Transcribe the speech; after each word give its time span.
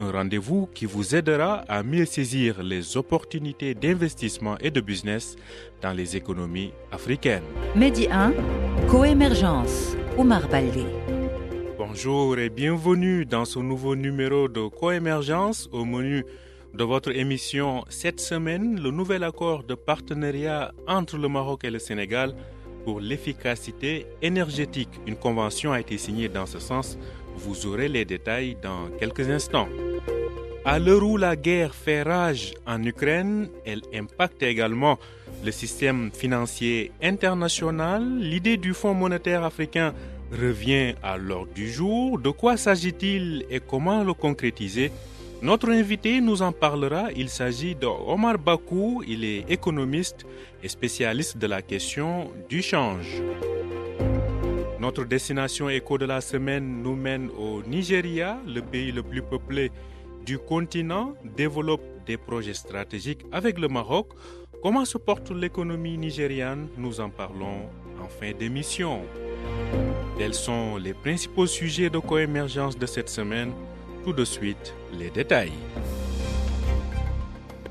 un 0.00 0.10
rendez-vous 0.10 0.68
qui 0.74 0.86
vous 0.86 1.14
aidera 1.14 1.64
à 1.68 1.82
mieux 1.82 2.04
saisir 2.04 2.62
les 2.62 2.96
opportunités 2.96 3.74
d'investissement 3.74 4.56
et 4.58 4.70
de 4.70 4.80
business 4.80 5.36
dans 5.80 5.92
les 5.92 6.16
économies 6.16 6.72
africaines. 6.90 7.42
Medi 7.74 8.08
1, 8.10 8.32
Coémergence, 8.88 9.96
Omar 10.18 10.48
Baldé. 10.48 10.84
Bonjour 11.78 12.38
et 12.38 12.48
bienvenue 12.48 13.24
dans 13.26 13.44
ce 13.44 13.58
nouveau 13.58 13.96
numéro 13.96 14.48
de 14.48 14.68
Coémergence 14.68 15.68
au 15.72 15.84
menu 15.84 16.24
de 16.74 16.84
votre 16.84 17.14
émission 17.14 17.84
cette 17.88 18.20
semaine, 18.20 18.80
le 18.80 18.90
nouvel 18.90 19.24
accord 19.24 19.62
de 19.64 19.74
partenariat 19.74 20.72
entre 20.86 21.18
le 21.18 21.28
Maroc 21.28 21.64
et 21.64 21.70
le 21.70 21.78
Sénégal 21.78 22.34
pour 22.84 23.00
l'efficacité 23.00 24.06
énergétique. 24.22 24.88
Une 25.06 25.16
convention 25.16 25.72
a 25.72 25.80
été 25.80 25.98
signée 25.98 26.28
dans 26.28 26.46
ce 26.46 26.58
sens. 26.58 26.98
Vous 27.36 27.66
aurez 27.66 27.88
les 27.88 28.04
détails 28.04 28.56
dans 28.62 28.88
quelques 28.98 29.28
instants. 29.28 29.68
À 30.64 30.78
l'heure 30.78 31.02
où 31.02 31.16
la 31.16 31.34
guerre 31.34 31.74
fait 31.74 32.02
rage 32.02 32.54
en 32.66 32.82
Ukraine, 32.84 33.48
elle 33.66 33.82
impacte 33.92 34.42
également 34.44 34.98
le 35.44 35.50
système 35.50 36.10
financier 36.12 36.92
international. 37.02 38.04
L'idée 38.20 38.56
du 38.56 38.72
Fonds 38.72 38.94
monétaire 38.94 39.42
africain 39.42 39.92
revient 40.30 40.94
à 41.02 41.16
l'ordre 41.16 41.52
du 41.52 41.68
jour. 41.70 42.18
De 42.18 42.30
quoi 42.30 42.56
s'agit-il 42.56 43.44
et 43.50 43.58
comment 43.58 44.04
le 44.04 44.14
concrétiser? 44.14 44.92
Notre 45.42 45.70
invité 45.70 46.20
nous 46.20 46.42
en 46.42 46.52
parlera. 46.52 47.08
Il 47.16 47.28
s'agit 47.28 47.74
de 47.74 47.86
Omar 47.86 48.38
Bakou. 48.38 49.02
Il 49.04 49.24
est 49.24 49.44
économiste 49.50 50.24
et 50.62 50.68
spécialiste 50.68 51.38
de 51.38 51.48
la 51.48 51.60
question 51.60 52.30
du 52.48 52.62
change. 52.62 53.20
Notre 54.82 55.04
destination 55.04 55.68
éco 55.68 55.96
de 55.96 56.06
la 56.06 56.20
semaine 56.20 56.82
nous 56.82 56.96
mène 56.96 57.30
au 57.38 57.62
Nigeria, 57.62 58.40
le 58.44 58.60
pays 58.62 58.90
le 58.90 59.04
plus 59.04 59.22
peuplé 59.22 59.70
du 60.26 60.38
continent, 60.40 61.14
développe 61.36 61.84
des 62.04 62.16
projets 62.16 62.52
stratégiques 62.52 63.24
avec 63.30 63.60
le 63.60 63.68
Maroc. 63.68 64.08
Comment 64.60 64.84
se 64.84 64.98
porte 64.98 65.30
l'économie 65.30 65.96
nigériane? 65.96 66.66
Nous 66.76 66.98
en 67.00 67.10
parlons 67.10 67.68
en 68.02 68.08
fin 68.08 68.32
d'émission. 68.32 69.02
Quels 70.18 70.34
sont 70.34 70.78
les 70.78 70.94
principaux 70.94 71.46
sujets 71.46 71.88
de 71.88 72.00
coémergence 72.00 72.76
de 72.76 72.86
cette 72.86 73.08
semaine 73.08 73.52
tout 74.02 74.12
de 74.12 74.24
suite 74.24 74.74
les 74.98 75.10
détails. 75.10 75.52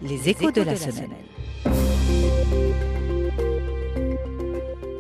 Les 0.02 0.30
échos 0.30 0.52
de 0.52 0.62
la 0.62 0.78
semaine. 0.78 1.10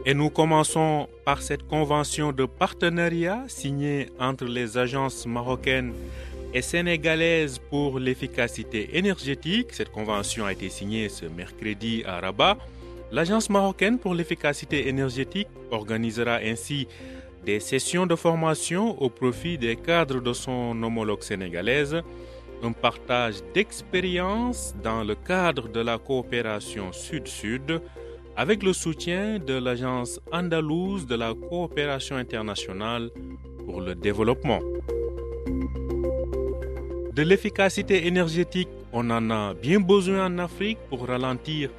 Et 0.03 0.15
nous 0.15 0.31
commençons 0.31 1.07
par 1.25 1.43
cette 1.43 1.67
convention 1.67 2.31
de 2.31 2.45
partenariat 2.45 3.43
signée 3.47 4.07
entre 4.19 4.45
les 4.45 4.75
agences 4.75 5.27
marocaines 5.27 5.93
et 6.55 6.63
sénégalaises 6.63 7.59
pour 7.69 7.99
l'efficacité 7.99 8.97
énergétique. 8.97 9.67
Cette 9.73 9.91
convention 9.91 10.45
a 10.45 10.53
été 10.53 10.69
signée 10.69 11.07
ce 11.07 11.25
mercredi 11.25 12.03
à 12.07 12.19
Rabat. 12.19 12.57
L'agence 13.11 13.47
marocaine 13.51 13.99
pour 13.99 14.15
l'efficacité 14.15 14.87
énergétique 14.87 15.49
organisera 15.69 16.37
ainsi 16.37 16.87
des 17.45 17.59
sessions 17.59 18.07
de 18.07 18.15
formation 18.15 18.99
au 18.99 19.09
profit 19.09 19.59
des 19.59 19.75
cadres 19.75 20.19
de 20.19 20.33
son 20.33 20.81
homologue 20.81 21.21
sénégalaise, 21.21 22.01
un 22.63 22.71
partage 22.71 23.35
d'expériences 23.53 24.73
dans 24.83 25.03
le 25.03 25.13
cadre 25.13 25.67
de 25.67 25.79
la 25.79 25.99
coopération 25.99 26.91
Sud-Sud 26.91 27.81
avec 28.41 28.63
le 28.63 28.73
soutien 28.73 29.37
de 29.37 29.53
l'Agence 29.53 30.19
andalouse 30.31 31.05
de 31.05 31.13
la 31.13 31.35
coopération 31.35 32.15
internationale 32.15 33.11
pour 33.67 33.81
le 33.81 33.93
développement. 33.93 34.61
De 37.13 37.21
l'efficacité 37.21 38.07
énergétique, 38.07 38.69
on 38.91 39.11
en 39.11 39.29
a 39.29 39.53
bien 39.53 39.79
besoin 39.79 40.25
en 40.25 40.39
Afrique 40.39 40.79
pour 40.89 41.05
ralentir 41.05 41.69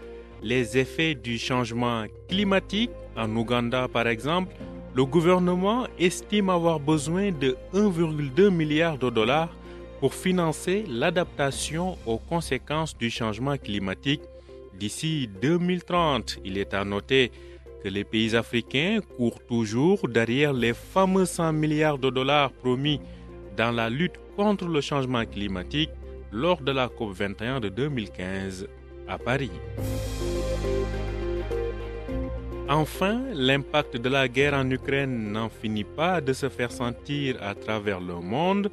les 0.41 0.79
effets 0.79 1.17
du 1.17 1.37
changement 1.37 2.05
climatique. 2.29 2.93
En 3.17 3.35
Ouganda, 3.35 3.89
par 3.89 4.07
exemple, 4.07 4.55
le 4.95 5.05
gouvernement 5.05 5.89
estime 5.99 6.49
avoir 6.49 6.79
besoin 6.79 7.33
de 7.33 7.57
1,2 7.75 8.51
milliard 8.51 8.99
de 8.99 9.11
dollars 9.11 9.53
pour 9.99 10.15
financer 10.15 10.85
l'adaptation 10.89 11.99
aux 12.07 12.19
conséquences 12.19 12.97
du 12.97 13.11
changement 13.11 13.57
climatique 13.57 14.23
d'ici 14.79 15.29
2030. 15.41 16.39
Il 16.45 16.59
est 16.59 16.75
à 16.75 16.85
noter 16.85 17.31
que 17.83 17.89
les 17.89 18.05
pays 18.05 18.37
africains 18.37 19.01
courent 19.17 19.45
toujours 19.45 20.09
derrière 20.09 20.53
les 20.53 20.75
fameux 20.75 21.25
100 21.25 21.53
milliards 21.53 21.99
de 21.99 22.11
dollars 22.11 22.53
promis 22.53 23.01
dans 23.57 23.73
la 23.73 23.91
lutte 23.91 24.19
contre 24.37 24.67
le 24.67 24.81
changement 24.81 25.25
climatique 25.25 25.91
lors 26.31 26.63
de 26.63 26.73
la 26.73 26.87
COP21 26.89 27.61
de 27.61 27.69
2015 27.69 28.67
à 29.09 29.19
Paris. 29.19 29.51
Enfin, 32.75 33.21
l'impact 33.35 33.99
de 33.99 34.09
la 34.09 34.29
guerre 34.29 34.55
en 34.55 34.71
Ukraine 34.71 35.31
n'en 35.31 35.51
finit 35.51 35.85
pas 35.85 36.23
de 36.23 36.33
se 36.33 36.49
faire 36.49 36.73
sentir 36.73 37.37
à 37.43 37.55
travers 37.55 38.01
le 38.01 38.15
monde. 38.15 38.71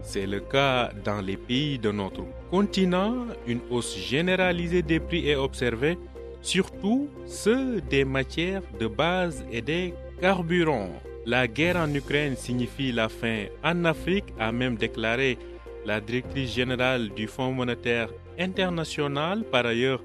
C'est 0.00 0.26
le 0.26 0.40
cas 0.40 0.90
dans 1.04 1.20
les 1.20 1.36
pays 1.36 1.78
de 1.78 1.92
notre 1.92 2.22
continent. 2.50 3.26
Une 3.46 3.60
hausse 3.70 3.94
généralisée 3.94 4.80
des 4.80 5.00
prix 5.00 5.28
est 5.28 5.36
observée, 5.36 5.98
surtout 6.40 7.10
ceux 7.26 7.82
des 7.82 8.06
matières 8.06 8.62
de 8.80 8.86
base 8.86 9.44
et 9.52 9.60
des 9.60 9.92
carburants. 10.18 10.88
La 11.26 11.46
guerre 11.46 11.76
en 11.76 11.94
Ukraine 11.94 12.36
signifie 12.36 12.90
la 12.90 13.10
fin 13.10 13.44
en 13.62 13.84
Afrique, 13.84 14.32
a 14.38 14.50
même 14.50 14.76
déclaré 14.76 15.36
la 15.84 16.00
directrice 16.00 16.54
générale 16.54 17.10
du 17.10 17.26
Fonds 17.26 17.52
monétaire 17.52 18.08
international. 18.38 19.44
Par 19.44 19.66
ailleurs, 19.66 20.02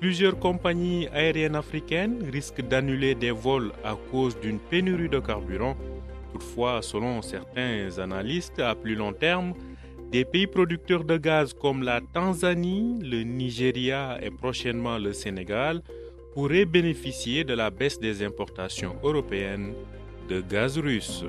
Plusieurs 0.00 0.38
compagnies 0.38 1.08
aériennes 1.08 1.56
africaines 1.56 2.22
risquent 2.32 2.62
d'annuler 2.66 3.16
des 3.16 3.32
vols 3.32 3.72
à 3.82 3.96
cause 4.12 4.38
d'une 4.38 4.60
pénurie 4.60 5.08
de 5.08 5.18
carburant. 5.18 5.76
Toutefois, 6.32 6.82
selon 6.82 7.20
certains 7.20 7.98
analystes, 7.98 8.60
à 8.60 8.76
plus 8.76 8.94
long 8.94 9.12
terme, 9.12 9.54
des 10.12 10.24
pays 10.24 10.46
producteurs 10.46 11.02
de 11.02 11.16
gaz 11.16 11.52
comme 11.52 11.82
la 11.82 12.00
Tanzanie, 12.00 12.98
le 13.02 13.24
Nigeria 13.24 14.18
et 14.22 14.30
prochainement 14.30 14.98
le 14.98 15.12
Sénégal 15.12 15.82
pourraient 16.32 16.64
bénéficier 16.64 17.42
de 17.42 17.54
la 17.54 17.70
baisse 17.70 17.98
des 17.98 18.22
importations 18.22 18.94
européennes 19.02 19.74
de 20.28 20.40
gaz 20.40 20.78
russe. 20.78 21.24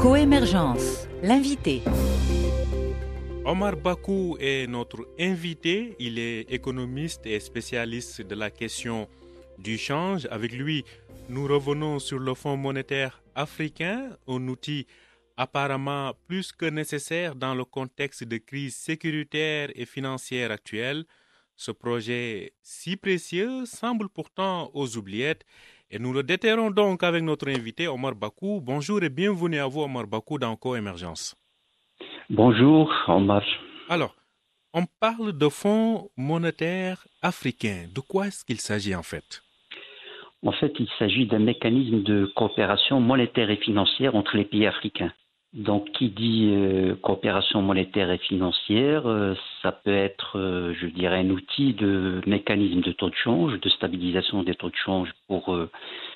Coémergence, 0.00 1.08
l'invité. 1.24 1.80
Omar 3.46 3.76
Bakou 3.76 4.36
est 4.38 4.66
notre 4.66 5.08
invité. 5.18 5.96
Il 5.98 6.18
est 6.18 6.42
économiste 6.52 7.24
et 7.24 7.40
spécialiste 7.40 8.20
de 8.20 8.34
la 8.34 8.50
question 8.50 9.08
du 9.58 9.78
change. 9.78 10.28
Avec 10.30 10.52
lui, 10.52 10.84
nous 11.30 11.46
revenons 11.46 11.98
sur 11.98 12.18
le 12.18 12.34
Fonds 12.34 12.58
monétaire 12.58 13.22
africain, 13.34 14.10
un 14.28 14.48
outil 14.48 14.86
apparemment 15.38 16.12
plus 16.26 16.52
que 16.52 16.66
nécessaire 16.66 17.34
dans 17.34 17.54
le 17.54 17.64
contexte 17.64 18.24
de 18.24 18.36
crise 18.36 18.76
sécuritaire 18.76 19.70
et 19.74 19.86
financière 19.86 20.50
actuelle. 20.50 21.06
Ce 21.56 21.70
projet 21.70 22.52
si 22.62 22.96
précieux 22.96 23.64
semble 23.64 24.10
pourtant 24.10 24.70
aux 24.74 24.98
oubliettes 24.98 25.46
et 25.90 25.98
nous 25.98 26.12
le 26.12 26.22
déterrons 26.22 26.70
donc 26.70 27.02
avec 27.02 27.22
notre 27.22 27.48
invité 27.48 27.88
Omar 27.88 28.14
Bakou. 28.14 28.60
Bonjour 28.60 29.02
et 29.02 29.08
bienvenue 29.08 29.58
à 29.58 29.66
vous 29.66 29.82
Omar 29.82 30.06
Bakou 30.06 30.38
dans 30.38 30.56
Coémergence. 30.56 31.36
Bonjour 32.30 32.92
Omar. 33.08 33.42
Alors, 33.88 34.14
on 34.72 34.84
parle 34.98 35.36
de 35.36 35.48
fonds 35.48 36.08
monétaires 36.16 37.06
africains. 37.22 37.86
De 37.94 38.00
quoi 38.00 38.26
est-ce 38.26 38.44
qu'il 38.44 38.60
s'agit 38.60 38.94
en 38.94 39.02
fait? 39.02 39.42
En 40.42 40.52
fait, 40.52 40.72
il 40.78 40.88
s'agit 40.98 41.26
d'un 41.26 41.38
mécanisme 41.38 42.02
de 42.02 42.30
coopération 42.34 43.00
monétaire 43.00 43.50
et 43.50 43.56
financière 43.56 44.14
entre 44.14 44.36
les 44.36 44.44
pays 44.44 44.66
africains. 44.66 45.12
Donc, 45.54 45.88
qui 45.92 46.08
dit 46.08 46.50
euh, 46.52 46.96
coopération 46.96 47.62
monétaire 47.62 48.10
et 48.10 48.18
financière, 48.18 49.06
euh, 49.06 49.34
ça 49.62 49.70
peut 49.70 49.94
être, 49.94 50.36
euh, 50.36 50.74
je 50.80 50.88
dirais, 50.88 51.20
un 51.20 51.30
outil 51.30 51.74
de 51.74 52.20
mécanisme 52.26 52.80
de 52.80 52.90
taux 52.90 53.08
de 53.08 53.14
change, 53.14 53.60
de 53.60 53.68
stabilisation 53.68 54.42
des 54.42 54.56
taux 54.56 54.70
de 54.70 54.74
change 54.74 55.10
pour, 55.28 55.56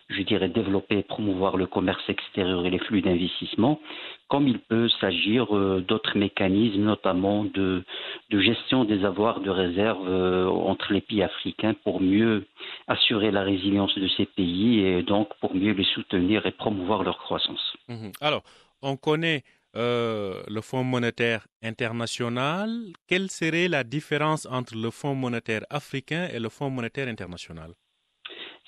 je 0.09 0.23
dirais, 0.23 0.49
développer 0.49 0.99
et 0.99 1.03
promouvoir 1.05 1.57
le 1.57 1.67
commerce 1.67 2.03
extérieur 2.09 2.67
et 2.67 2.71
les 2.71 2.81
flux 2.81 3.01
d'investissement, 3.01 3.81
comme 4.27 4.49
il 4.49 4.59
peut 4.59 4.89
s'agir 5.01 5.47
d'autres 5.81 6.19
mécanismes, 6.19 6.83
notamment 6.83 7.45
de, 7.45 7.85
gestion 8.31 8.85
des 8.85 9.05
avoirs 9.05 9.41
de 9.41 9.51
réserve 9.51 10.07
entre 10.49 10.93
les 10.93 11.01
pays 11.01 11.23
africains 11.23 11.75
pour 11.85 12.01
mieux 12.01 12.45
assurer 12.87 13.31
la 13.31 13.43
résilience 13.43 13.95
de 13.97 14.09
ces 14.09 14.27
pays 14.27 14.81
et 14.81 15.03
donc 15.03 15.29
pour 15.41 15.55
mieux 15.55 15.73
les 15.73 15.85
soutenir 15.85 16.45
et 16.45 16.53
promouvoir 16.53 17.03
leur 17.03 17.19
croissance. 17.19 17.75
Mmh 17.89 18.11
Alors, 18.21 18.43
on 18.83 18.97
connaît 18.97 19.43
euh, 19.77 20.43
le 20.49 20.61
Fonds 20.61 20.85
monétaire 20.85 21.47
international. 21.63 22.71
Quelle 23.07 23.31
serait 23.31 23.69
la 23.69 23.85
différence 23.85 24.47
entre 24.51 24.75
le 24.77 24.91
Fonds 24.91 25.15
monétaire 25.15 25.63
africain 25.71 26.29
et 26.33 26.39
le 26.39 26.49
Fonds 26.49 26.71
monétaire 26.71 27.09
international? 27.09 27.73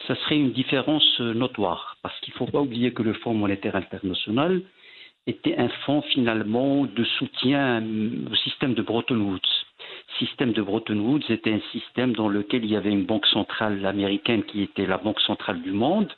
Ce 0.06 0.14
serait 0.14 0.36
une 0.36 0.52
différence 0.52 1.20
euh, 1.20 1.34
notoire, 1.34 1.96
parce 2.02 2.18
qu'il 2.20 2.32
ne 2.34 2.38
faut 2.38 2.46
pas 2.46 2.60
oublier 2.60 2.92
que 2.92 3.02
le 3.02 3.14
Fonds 3.14 3.34
monétaire 3.34 3.76
international 3.76 4.62
était 5.26 5.56
un 5.56 5.68
fonds 5.84 6.02
finalement 6.02 6.84
de 6.86 7.04
soutien 7.04 7.82
au 8.30 8.34
système 8.36 8.74
de 8.74 8.82
Bretton 8.82 9.20
Woods. 9.20 9.40
Le 10.08 10.26
système 10.26 10.52
de 10.52 10.62
Bretton 10.62 10.98
Woods 10.98 11.30
était 11.30 11.52
un 11.52 11.60
système 11.72 12.12
dans 12.14 12.28
lequel 12.28 12.64
il 12.64 12.70
y 12.70 12.76
avait 12.76 12.90
une 12.90 13.04
banque 13.04 13.26
centrale 13.26 13.84
américaine 13.86 14.42
qui 14.44 14.62
était 14.62 14.86
la 14.86 14.98
banque 14.98 15.20
centrale 15.20 15.62
du 15.62 15.72
monde, 15.72 16.10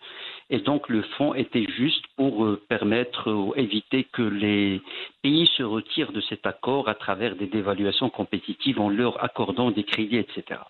et 0.52 0.58
donc 0.58 0.90
le 0.90 1.00
fonds 1.16 1.32
était 1.34 1.66
juste 1.66 2.04
pour 2.16 2.44
euh, 2.44 2.60
permettre 2.69 3.32
ou 3.32 3.54
éviter 3.56 4.04
que 4.04 4.20
les 4.20 4.82
pays 5.22 5.49
se 5.56 5.62
retirent 5.62 6.12
de 6.12 6.20
cet 6.20 6.46
accord 6.46 6.90
à 6.90 6.94
travers 6.94 7.37
des 7.37 7.46
dévaluations 7.46 8.10
compétitives 8.10 8.78
en 8.78 8.90
leur 8.90 9.25
accordant 9.25 9.70
des 9.70 9.82
crédits, 9.82 10.19
etc. 10.19 10.60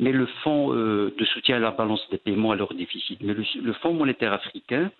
Mais 0.00 0.10
le 0.10 0.26
fonds 0.42 0.74
euh, 0.74 1.14
de 1.16 1.24
soutien 1.26 1.56
à 1.56 1.60
la 1.60 1.70
balance 1.70 2.04
des 2.10 2.18
paiements 2.18 2.50
à 2.50 2.56
leur 2.56 2.74
déficit, 2.74 3.20
mais 3.22 3.32
le 3.34 3.72
fonds 3.74 3.94
monétaire 3.94 4.32
africain, 4.32 4.90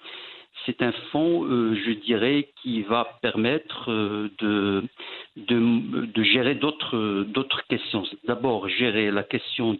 c'est 0.66 0.82
un 0.82 0.92
fonds, 1.10 1.44
euh, 1.44 1.74
je 1.74 1.92
dirais, 1.92 2.48
qui 2.62 2.82
va 2.82 3.18
permettre 3.22 3.90
euh, 3.90 4.28
de, 4.38 6.22
gérer 6.22 6.54
d'autres 6.54 7.66
questions. 7.68 8.04
D'abord, 8.24 8.68
gérer 8.68 9.10
la 9.10 9.22
question 9.22 9.74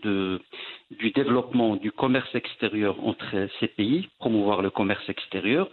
du 0.91 1.11
développement 1.11 1.77
du 1.77 1.93
commerce 1.93 2.35
extérieur 2.35 2.97
entre 3.07 3.49
ces 3.59 3.69
pays, 3.69 4.09
promouvoir 4.19 4.63
le 4.63 4.71
commerce 4.71 5.07
extérieur, 5.09 5.69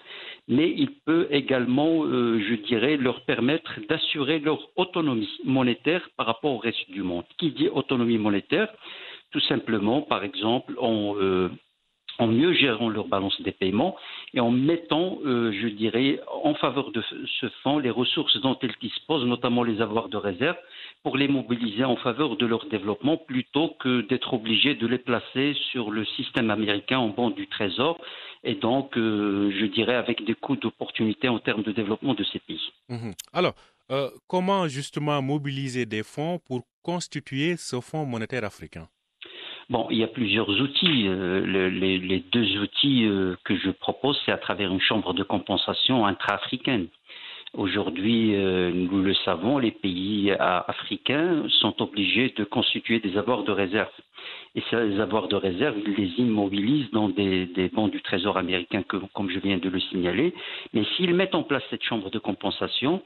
mais 0.47 0.73
il 0.75 0.91
peut 1.05 1.27
également, 1.31 2.03
euh, 2.03 2.39
je 2.47 2.55
dirais, 2.55 2.97
leur 2.97 3.21
permettre 3.21 3.79
d'assurer 3.87 4.39
leur 4.39 4.59
autonomie 4.75 5.29
monétaire 5.45 6.07
par 6.17 6.25
rapport 6.25 6.51
au 6.51 6.57
reste 6.57 6.89
du 6.91 7.01
monde. 7.01 7.25
Qui 7.37 7.51
dit 7.51 7.69
autonomie 7.69 8.17
monétaire? 8.17 8.69
Tout 9.31 9.41
simplement, 9.41 10.01
par 10.01 10.23
exemple, 10.23 10.73
en 10.79 11.15
en 12.19 12.27
mieux 12.27 12.53
gérant 12.53 12.89
leur 12.89 13.07
balance 13.07 13.39
des 13.41 13.51
paiements 13.51 13.95
et 14.33 14.39
en 14.39 14.51
mettant, 14.51 15.19
euh, 15.25 15.51
je 15.51 15.67
dirais, 15.67 16.19
en 16.43 16.53
faveur 16.55 16.91
de 16.91 17.03
ce 17.39 17.49
fonds 17.63 17.79
les 17.79 17.89
ressources 17.89 18.37
dont 18.41 18.57
ils 18.61 18.73
disposent, 18.81 19.25
notamment 19.25 19.63
les 19.63 19.81
avoirs 19.81 20.09
de 20.09 20.17
réserve, 20.17 20.57
pour 21.03 21.17
les 21.17 21.27
mobiliser 21.27 21.83
en 21.83 21.95
faveur 21.95 22.37
de 22.37 22.45
leur 22.45 22.65
développement 22.67 23.17
plutôt 23.17 23.75
que 23.79 24.01
d'être 24.01 24.33
obligés 24.33 24.75
de 24.75 24.87
les 24.87 24.97
placer 24.97 25.55
sur 25.71 25.91
le 25.91 26.05
système 26.05 26.49
américain 26.49 26.99
en 26.99 27.09
bande 27.09 27.35
du 27.35 27.47
Trésor 27.47 27.99
et 28.43 28.55
donc, 28.55 28.97
euh, 28.97 29.51
je 29.59 29.65
dirais, 29.65 29.95
avec 29.95 30.23
des 30.25 30.33
coûts 30.33 30.55
d'opportunité 30.55 31.27
en 31.27 31.39
termes 31.39 31.63
de 31.63 31.71
développement 31.71 32.13
de 32.13 32.23
ces 32.23 32.39
pays. 32.39 32.71
Mhm. 32.89 33.13
Alors, 33.33 33.53
euh, 33.91 34.09
comment 34.27 34.67
justement 34.67 35.21
mobiliser 35.21 35.85
des 35.85 36.03
fonds 36.03 36.39
pour 36.39 36.61
constituer 36.81 37.57
ce 37.57 37.79
fonds 37.81 38.05
monétaire 38.05 38.43
africain? 38.43 38.87
Bon, 39.69 39.85
il 39.89 39.97
y 39.97 40.03
a 40.03 40.07
plusieurs 40.07 40.49
outils. 40.61 41.07
Euh, 41.07 41.69
les, 41.69 42.19
deux 42.31 42.57
outils 42.59 43.05
euh, 43.05 43.35
que 43.43 43.57
je 43.57 43.69
propose, 43.69 44.17
c'est 44.25 44.31
à 44.31 44.37
travers 44.37 44.71
une 44.71 44.79
chambre 44.79 45.13
de 45.13 45.23
compensation 45.23 46.05
intra-africaine. 46.05 46.87
Aujourd'hui, 47.53 48.33
euh, 48.35 48.71
nous 48.71 49.01
le 49.01 49.13
savons, 49.13 49.57
les 49.57 49.71
pays 49.71 50.31
africains 50.31 51.43
sont 51.49 51.81
obligés 51.81 52.33
de 52.37 52.45
constituer 52.45 52.99
des 52.99 53.17
avoirs 53.17 53.43
de 53.43 53.51
réserve. 53.51 53.91
Et 54.55 54.63
ces 54.69 54.99
avoirs 55.01 55.27
de 55.27 55.35
réserve, 55.35 55.75
ils 55.85 55.95
les 55.95 56.11
immobilisent 56.17 56.91
dans 56.91 57.09
des, 57.09 57.45
des 57.47 57.67
bons 57.67 57.89
du 57.89 58.01
Trésor 58.01 58.37
américain, 58.37 58.83
comme 58.83 59.29
je 59.29 59.39
viens 59.39 59.57
de 59.57 59.69
le 59.69 59.79
signaler. 59.81 60.33
Mais 60.73 60.83
s'ils 60.95 61.13
mettent 61.13 61.35
en 61.35 61.43
place 61.43 61.63
cette 61.69 61.83
chambre 61.83 62.09
de 62.09 62.19
compensation, 62.19 63.01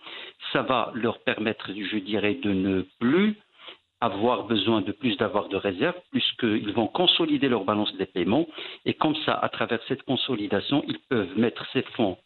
ça 0.54 0.62
va 0.62 0.92
leur 0.94 1.19
permettre, 1.19 1.72
je 1.74 1.98
dirais, 1.98 2.36
de 2.36 2.52
ne 2.52 2.81
plus 3.00 3.36
avoir 4.01 4.45
besoin 4.45 4.81
de 4.81 4.92
plus 4.92 5.15
d'avoir 5.18 5.48
de 5.48 5.56
réserves, 5.56 6.00
puisqu'ils 6.12 6.74
vont 6.74 6.88
consolider 6.88 7.48
leur 7.48 7.63
balance 7.63 7.95
des 7.98 8.07
paiements. 8.07 8.48
Et 8.86 8.95
comme 8.95 9.15
ça, 9.25 9.33
à 9.33 9.48
travers 9.50 9.80
cette 9.88 10.03
consolidation, 10.03 10.83
ils 10.88 11.00
peuvent 11.09 11.38
mettre 11.38 11.65
ces 11.71 11.83
fonds 11.95 12.18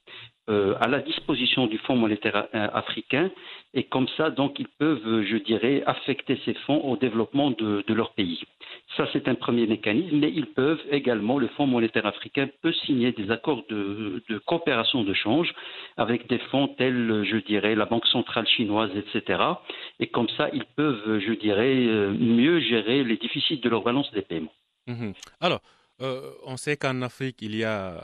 euh, 0.47 0.75
à 0.79 0.87
la 0.87 0.99
disposition 0.99 1.65
du 1.65 1.79
Fonds 1.79 1.95
monétaire 1.95 2.47
euh, 2.53 2.67
africain 2.73 3.31
et 3.73 3.83
comme 3.83 4.07
ça, 4.15 4.29
donc, 4.29 4.57
ils 4.57 4.67
peuvent, 4.67 5.23
je 5.23 5.35
dirais, 5.35 5.83
affecter 5.85 6.39
ces 6.45 6.53
fonds 6.65 6.79
au 6.79 6.95
développement 6.95 7.51
de, 7.51 7.83
leur 7.89 8.13
pays. 8.13 8.41
Ça, 8.95 9.05
c'est 9.11 9.27
un 9.27 9.35
premier 9.35 9.67
mécanisme, 9.67 10.17
mais 10.17 10.31
ils 10.31 10.45
peuvent 10.45 10.81
également, 10.91 11.37
le 11.39 11.49
Fonds 11.49 11.67
monétaire 11.67 12.05
africain 12.05 12.47
peut 12.61 12.71
signer 12.85 13.11
des 13.11 13.31
accords 13.31 13.65
de, 13.69 14.23
coopération 14.45 15.03
de 15.03 15.13
change 15.13 15.53
avec 15.97 16.29
des 16.29 16.39
fonds 16.51 16.69
tels, 16.69 17.25
je 17.29 17.37
dirais, 17.37 17.75
la 17.75 17.85
Banque 17.85 18.07
centrale 18.07 18.47
chinoise, 18.47 18.91
etc. 18.95 19.43
Et 19.99 20.07
comme 20.07 20.29
ça, 20.37 20.49
ils 20.53 20.65
peuvent, 20.77 21.19
je 21.19 21.33
dirais, 21.33 21.75
euh, 21.75 22.13
mieux 22.13 22.61
gérer 22.61 23.03
les 23.03 23.17
déficits 23.17 23.57
de 23.57 23.69
leur 23.69 23.83
balance 23.83 24.09
des 24.11 24.21
paiements. 24.21 24.53
Mhm. 24.87 25.13
Alors, 25.41 25.59
on 26.45 26.55
sait 26.55 26.77
qu'en 26.77 27.01
Afrique, 27.01 27.41
il 27.41 27.55
y 27.55 27.63
a 27.63 27.97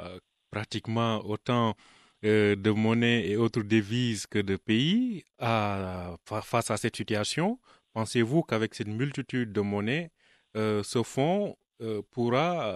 pratiquement 0.52 1.22
autant 1.26 1.76
euh, 2.24 2.56
de 2.56 2.70
monnaie 2.70 3.28
et 3.28 3.36
autres 3.36 3.64
devises 3.64 4.28
que 4.28 4.38
de 4.38 4.56
pays 4.56 5.24
face 5.40 6.70
à 6.70 6.78
cette 6.78 6.96
situation 6.96 7.58
Pensez-vous 7.94 8.44
qu'avec 8.44 8.74
cette 8.74 8.88
multitude 8.88 9.52
de 9.52 9.60
monnaies, 9.60 10.12
euh, 10.56 10.82
ce 10.82 11.04
fonds 11.04 11.56
euh, 11.82 12.02
pourra, 12.14 12.74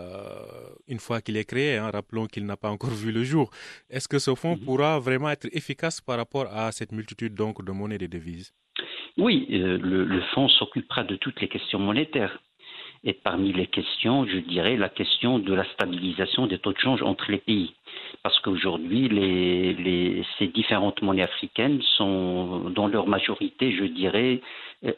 une 0.88 1.00
fois 1.00 1.21
qu'il 1.21 1.38
est 1.38 1.45
créé, 1.45 1.77
hein, 1.77 1.89
rappelons 1.89 2.25
qu'il 2.25 2.45
n'a 2.45 2.57
pas 2.57 2.69
encore 2.69 2.89
vu 2.89 3.13
le 3.13 3.24
jour, 3.24 3.50
est-ce 3.89 4.09
que 4.09 4.19
ce 4.19 4.36
fonds 4.36 4.57
mhm. 4.57 4.65
pourra 4.65 5.00
vraiment 5.00 5.30
être 5.30 5.47
efficace 5.53 6.01
par 6.01 6.18
rapport 6.18 6.47
à 6.51 6.71
cette 6.74 6.92
multitude 6.92 7.33
donc 7.33 7.63
de 7.63 7.71
monnaies 7.71 7.95
et 7.95 8.00
de 8.00 8.07
devises? 8.07 8.51
Oui, 9.18 9.45
le 9.50 10.21
fonds 10.33 10.50
s'occupera 10.50 11.06
de 11.06 11.15
toutes 11.15 11.39
les 11.39 11.47
questions 11.47 11.80
monétaires. 11.80 12.42
Et 13.07 13.13
parmi 13.13 13.54
les 13.54 13.68
questions, 13.68 14.25
je 14.25 14.40
dirais 14.40 14.78
la 14.78 14.90
question 14.90 15.38
de 15.38 15.54
la 15.54 15.63
stabilisation 15.74 16.48
des 16.48 16.57
taux 16.57 16.74
de 16.74 16.80
change 16.80 17.04
entre 17.04 17.31
les 17.31 17.38
pays. 17.38 17.74
Parce 18.24 18.40
qu'aujourd'hui, 18.40 19.07
ces 20.40 20.48
différentes 20.48 21.04
monnaies 21.04 21.22
africaines 21.22 21.81
sont, 21.97 22.71
dans 22.71 22.88
leur 22.88 23.06
majorité, 23.07 23.71
je 23.71 23.85
dirais, 23.85 24.42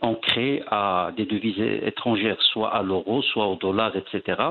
ancrées 0.02 0.64
à 0.68 1.12
des 1.16 1.26
devises 1.26 1.60
étrangères, 1.60 2.42
soit 2.42 2.74
à 2.74 2.82
l'euro, 2.82 3.22
soit 3.22 3.48
au 3.48 3.56
dollar, 3.56 3.96
etc. 3.96 4.42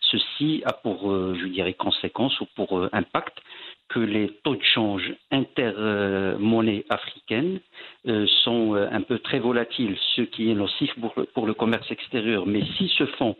Ceci 0.00 0.62
a 0.64 0.72
pour, 0.72 1.10
euh, 1.10 1.36
je 1.40 1.46
dirais, 1.46 1.74
conséquence 1.74 2.40
ou 2.40 2.46
pour 2.54 2.78
euh, 2.78 2.88
impact 2.92 3.38
que 3.88 4.00
les 4.00 4.28
taux 4.42 4.56
de 4.56 4.64
change 4.64 5.14
inter-monnaie 5.30 6.84
africaines 6.88 7.60
euh, 8.06 8.26
sont 8.44 8.74
euh, 8.74 8.88
un 8.90 9.02
peu 9.02 9.18
très 9.18 9.38
volatiles, 9.38 9.96
ce 10.16 10.22
qui 10.22 10.50
est 10.50 10.54
nocif 10.54 10.92
pour 11.34 11.46
le, 11.46 11.54
commerce 11.54 11.90
extérieur. 11.90 12.46
Mais 12.46 12.62
si 12.76 12.88
ce 12.98 13.06
fonds, 13.06 13.36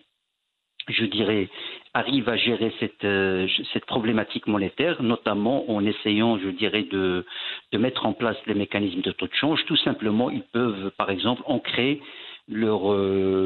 je 0.89 1.05
dirais, 1.05 1.49
arrive 1.95 2.29
à 2.29 2.37
gérer 2.37 2.73
cette, 2.79 3.05
euh, 3.05 3.49
cette 3.73 3.87
problématique 3.87 4.47
monétaire, 4.47 5.03
notamment 5.03 5.69
en 5.71 5.85
essayant, 5.85 6.39
je 6.39 6.49
dirais, 6.49 6.85
de, 6.85 7.25
de 7.73 7.79
mettre 7.79 8.07
en 8.07 8.13
place 8.13 8.37
des 8.47 8.55
mécanismes 8.55 9.01
de 9.01 9.11
taux 9.11 9.27
de 9.27 9.35
change, 9.35 9.65
tout 9.67 9.77
simplement, 9.77 10.31
ils 10.31 10.45
peuvent, 10.53 10.93
par 10.97 11.11
exemple, 11.11 11.43
ancrer 11.47 12.01
leur 12.49 12.83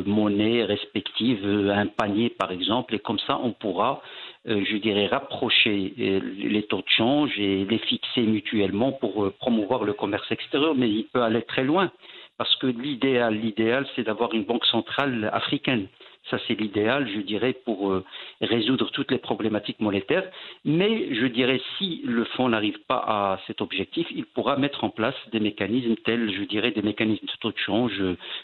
monnaie 0.05 0.63
respective, 0.63 1.43
un 1.75 1.87
panier 1.87 2.29
par 2.29 2.53
exemple, 2.53 2.95
et 2.95 2.99
comme 2.99 3.19
ça 3.21 3.41
on 3.43 3.53
pourra 3.53 4.03
je 4.47 4.77
dirais, 4.79 5.07
rapprocher 5.07 5.93
euh, 5.99 6.21
les 6.39 6.63
taux 6.63 6.79
de 6.79 6.89
change 6.89 7.39
et 7.39 7.65
les 7.65 7.79
fixer 7.79 8.23
mutuellement 8.23 8.93
pour 8.93 9.25
euh, 9.25 9.35
promouvoir 9.39 9.85
le 9.85 9.93
commerce 9.93 10.31
extérieur, 10.31 10.75
mais 10.75 10.89
il 10.89 11.05
peut 11.05 11.23
aller 11.23 11.43
très 11.43 11.65
loin, 11.65 11.93
parce 12.39 12.55
que 12.57 12.67
l'idéal, 12.67 13.35
l'idéal, 13.35 13.87
c'est 13.95 14.05
d'avoir 14.05 14.33
une 14.33 14.45
banque 14.45 14.65
centrale 14.67 15.29
africaine. 15.33 15.89
Ça, 16.31 16.39
c'est 16.47 16.59
l'idéal, 16.59 17.09
je 17.15 17.21
dirais, 17.21 17.55
pour 17.65 17.95
résoudre 18.41 18.91
toutes 18.93 19.11
les 19.11 19.19
problématiques 19.19 19.81
monétaires. 19.81 20.31
Mais 20.65 21.15
je 21.15 21.27
dirais, 21.27 21.61
si 21.77 22.03
le 22.05 22.25
fonds 22.25 22.51
n'arrive 22.51 22.79
pas 22.87 22.99
à 22.99 23.41
cet 23.47 23.61
objectif, 23.63 24.07
il 24.11 24.27
pourra 24.27 24.57
mettre 24.57 24.85
en 24.85 24.91
place 24.91 25.15
des 25.33 25.41
mécanismes 25.41 25.97
tels, 26.05 26.33
je 26.33 26.43
dirais, 26.45 26.73
des 26.73 26.83
mécanismes 26.83 27.27
de 27.27 27.33
taux 27.41 27.53
de 27.53 27.59
change 27.59 27.99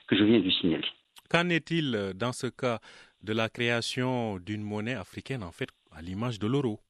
que 0.09 0.17
je 0.17 0.25
viens 0.25 0.41
de 0.41 0.51
signaler. 0.51 0.89
Qu'en 1.31 1.49
est-il 1.51 2.13
dans 2.15 2.33
ce 2.33 2.47
cas 2.47 2.81
de 3.23 3.33
la 3.33 3.49
création 3.49 4.39
d'une 4.39 4.63
monnaie 4.63 4.95
africaine, 4.95 5.43
en 5.43 5.53
fait, 5.53 5.69
à 5.97 6.03
l'image 6.03 6.39
de 6.39 6.47
l'euro 6.47 6.81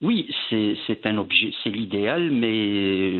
Oui, 0.00 0.34
c'est 0.48 1.06
un 1.06 1.18
objet, 1.18 1.52
c'est 1.62 1.70
l'idéal, 1.70 2.30
mais 2.30 3.12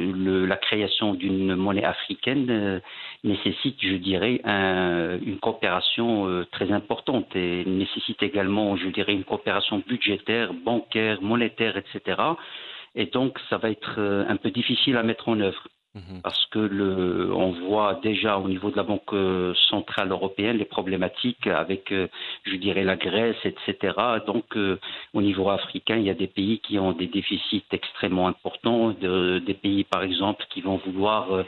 la 0.47 0.57
création 0.57 1.15
d'une 1.15 1.55
monnaie 1.55 1.85
africaine 1.85 2.51
euh, 2.51 2.81
nécessite, 3.25 3.77
je 3.81 3.95
dirais, 3.95 4.41
une 4.45 5.39
coopération 5.41 6.27
euh, 6.27 6.45
très 6.51 6.73
importante 6.73 7.37
et 7.37 7.65
nécessite 7.67 8.23
également, 8.23 8.77
je 8.77 8.89
dirais, 8.89 9.13
une 9.13 9.25
coopération 9.25 9.83
budgétaire, 9.87 10.55
bancaire, 10.55 11.21
monétaire, 11.21 11.77
etc. 11.77 12.21
Et 12.95 13.07
donc, 13.07 13.39
ça 13.49 13.59
va 13.59 13.71
être 13.71 13.97
euh, 13.99 14.25
un 14.29 14.37
peu 14.37 14.51
difficile 14.51 14.97
à 14.97 15.03
mettre 15.03 15.29
en 15.29 15.41
œuvre. 15.41 15.69
Mhm. 15.95 16.23
Parce 16.23 16.47
que 16.47 16.59
le, 16.59 17.31
on 17.35 17.51
voit 17.51 18.01
déjà 18.03 18.39
au 18.39 18.49
niveau 18.49 18.71
de 18.71 18.77
la 18.77 18.83
Banque 18.83 19.13
euh, 19.13 19.53
centrale 19.69 20.11
européenne 20.11 20.57
les 20.57 20.65
problématiques 20.65 21.47
avec, 21.47 21.93
euh, 21.93 22.09
je 22.45 22.57
dirais, 22.57 22.83
la 22.83 22.97
Grèce, 22.97 23.37
etc. 23.45 23.93
Donc, 24.27 24.57
euh, 24.57 24.79
au 25.13 25.21
niveau 25.21 25.51
africain, 25.51 25.97
il 25.97 26.05
y 26.05 26.11
a 26.11 26.15
des 26.15 26.29
pays 26.29 26.61
qui 26.61 26.79
ont 26.79 26.93
des 26.93 27.09
déficits 27.09 27.65
extrêmement 27.73 28.27
importants, 28.27 28.93
de, 28.99 29.41
des 29.41 29.53
pays, 29.53 29.85
par 29.85 30.03
exemple, 30.03 30.47
qui 30.49 30.63
vont 30.63 30.81
vouloir, 30.87 31.45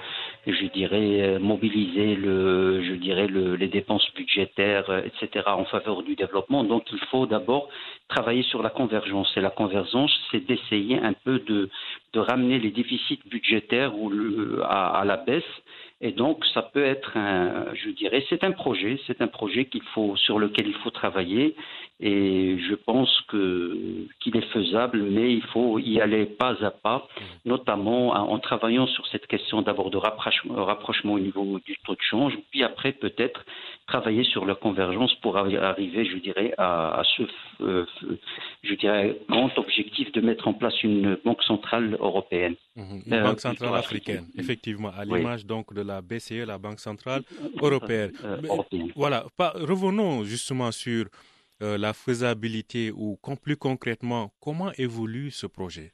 je 0.47 0.67
dirais, 0.67 1.39
mobiliser 1.39 2.15
le, 2.15 2.83
je 2.83 2.95
dirais, 2.95 3.29
le, 3.29 3.57
les 3.57 3.69
dépenses 3.69 4.07
budgétaires, 4.15 4.91
etc. 5.07 5.47
en 5.47 5.65
faveur 5.65 6.03
du 6.03 6.17
développement. 6.17 6.65
Donc, 6.65 6.85
il 6.93 6.99
faut 7.11 7.25
d'abord 7.25 7.71
travailler 8.09 8.43
sur 8.43 8.63
la 8.63 8.71
convergence. 8.71 9.33
Et 9.37 9.41
la 9.41 9.51
convergence, 9.51 10.13
c'est 10.31 10.45
d'essayer 10.45 10.99
un 10.99 11.15
peu 11.15 11.39
de, 11.39 11.71
de 12.13 12.21
ramener 12.21 12.59
les 12.59 12.71
déficits 12.71 13.21
budgétaires 13.31 13.97
ou 13.99 14.11
le, 14.11 14.34
à, 14.65 15.01
à, 15.01 15.05
la 15.05 15.17
baisse. 15.19 15.45
Et 16.01 16.13
donc, 16.13 16.45
ça 16.53 16.63
peut 16.63 16.85
être 16.85 17.17
un, 17.17 17.67
je 17.75 17.91
dirais, 17.91 18.25
c'est 18.29 18.45
un 18.45 18.53
projet, 18.53 19.01
c'est 19.07 19.23
un 19.23 19.29
projet 19.29 19.67
qu'il 19.67 19.83
faut, 19.95 20.17
sur 20.17 20.39
lequel 20.39 20.67
il 20.67 20.75
faut 20.75 20.91
travailler. 20.91 21.57
Et 22.01 22.59
je 22.69 22.75
pense 22.75 23.21
que 23.29 24.09
qu'il 24.21 24.37
est 24.37 24.53
faisable, 24.53 25.03
mais 25.03 25.33
il 25.33 25.43
faut 25.43 25.79
y 25.79 26.01
aller 26.01 26.27
pas 26.27 26.57
à 26.65 26.71
pas, 26.71 27.07
notamment 27.45 28.09
en 28.09 28.39
travaillant 28.41 28.89
sur 28.89 29.07
cette 29.07 29.29
question 29.29 29.63
d'abord 29.63 29.91
de 29.91 29.97
rapprochement, 29.97 30.65
rapprochement 30.65 31.13
au 31.15 31.21
niveau 31.21 31.61
du 31.65 31.77
taux 31.85 31.95
de 31.95 32.03
change, 32.03 32.35
puis 32.51 32.65
après 32.65 32.93
peut-être 32.93 33.45
travailler 33.87 34.25
sur 34.25 34.45
la 34.45 34.55
convergence 34.55 35.15
pour 35.17 35.37
arriver, 35.37 36.05
je 36.05 36.17
dirais, 36.17 36.53
à, 36.59 37.03
ce, 37.17 37.23
euh, 37.61 37.87
je 38.63 38.75
dirais, 38.75 39.17
grand 39.29 39.57
objectif 39.59 40.11
de 40.13 40.21
mettre 40.21 40.49
en 40.49 40.55
place 40.55 40.83
une 40.83 41.17
banque 41.25 41.43
centrale 41.43 41.97
européenne. 42.01 42.57
Mhm. 42.77 43.03
une 43.07 43.23
banque 43.23 43.37
euh, 43.37 43.51
centrale 43.51 43.77
africaine, 43.77 44.27
effectivement, 44.37 44.91
à 44.97 45.05
l'image 45.05 45.47
donc 45.47 45.73
de 45.73 45.83
la 45.85 46.03
BCE, 46.03 46.47
la 46.47 46.59
banque 46.59 46.81
centrale 46.81 47.23
européenne. 47.61 48.13
Euh, 48.25 48.41
voilà, 48.97 49.25
revenons 49.39 50.25
justement 50.25 50.73
sur 50.73 51.07
euh, 51.63 51.79
la 51.79 51.93
faisabilité 51.93 52.91
ou 52.91 53.17
plus 53.43 53.57
concrètement, 53.57 54.33
comment 54.41 54.73
évolue 54.77 55.31
ce 55.31 55.47
projet? 55.47 55.93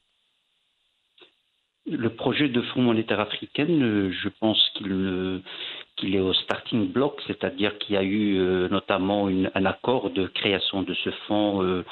Le 1.87 2.09
projet 2.15 2.49
de 2.49 2.63
Fonds 2.63 2.83
monétaire 2.83 3.21
africain, 3.21 3.69
euh, 3.69 4.11
je 4.11 4.29
pense 4.41 4.59
qu'il 4.75 6.15
est 6.15 6.21
au 6.21 6.33
starting 6.33 6.91
block, 6.91 7.21
c'est-à-dire 7.27 7.77
qu'il 7.79 7.95
y 7.95 7.99
a 7.99 8.03
eu 8.03 8.39
euh, 8.39 8.69
notamment 8.69 9.27
un 9.29 9.65
accord 9.67 10.11
de 10.11 10.29
création 10.29 10.83
de 10.83 10.95
ce 10.95 11.11
fonds, 11.27 11.85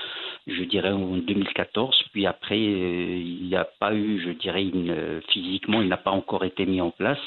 je 0.47 0.65
dirais 0.65 0.93
en 0.93 1.19
2014, 1.19 2.05
puis 2.13 2.27
après 2.27 2.59
il 2.59 3.49
n'y 3.49 3.57
a 3.57 3.65
pas 3.65 3.95
eu, 3.95 4.23
je 4.25 4.31
dirais, 4.31 4.65
physiquement, 5.29 5.83
il 5.83 5.89
n'a 5.89 5.99
pas 5.99 6.11
encore 6.11 6.45
été 6.45 6.65
mis 6.65 6.81
en 6.81 6.91
place 6.91 7.19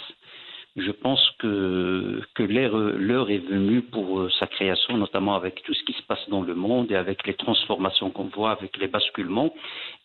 je 0.77 0.91
pense 0.91 1.21
que, 1.39 2.21
que 2.33 2.43
l'heure 2.43 3.29
est 3.29 3.45
venue 3.45 3.81
pour 3.81 4.19
euh, 4.19 4.29
sa 4.39 4.47
création, 4.47 4.95
notamment 4.95 5.35
avec 5.35 5.61
tout 5.63 5.73
ce 5.73 5.83
qui 5.83 5.93
se 5.93 6.03
passe 6.03 6.29
dans 6.29 6.41
le 6.41 6.55
monde 6.55 6.91
et 6.91 6.95
avec 6.95 7.27
les 7.27 7.33
transformations 7.33 8.09
qu'on 8.09 8.29
voit, 8.33 8.51
avec 8.51 8.77
les 8.77 8.87
basculements. 8.87 9.53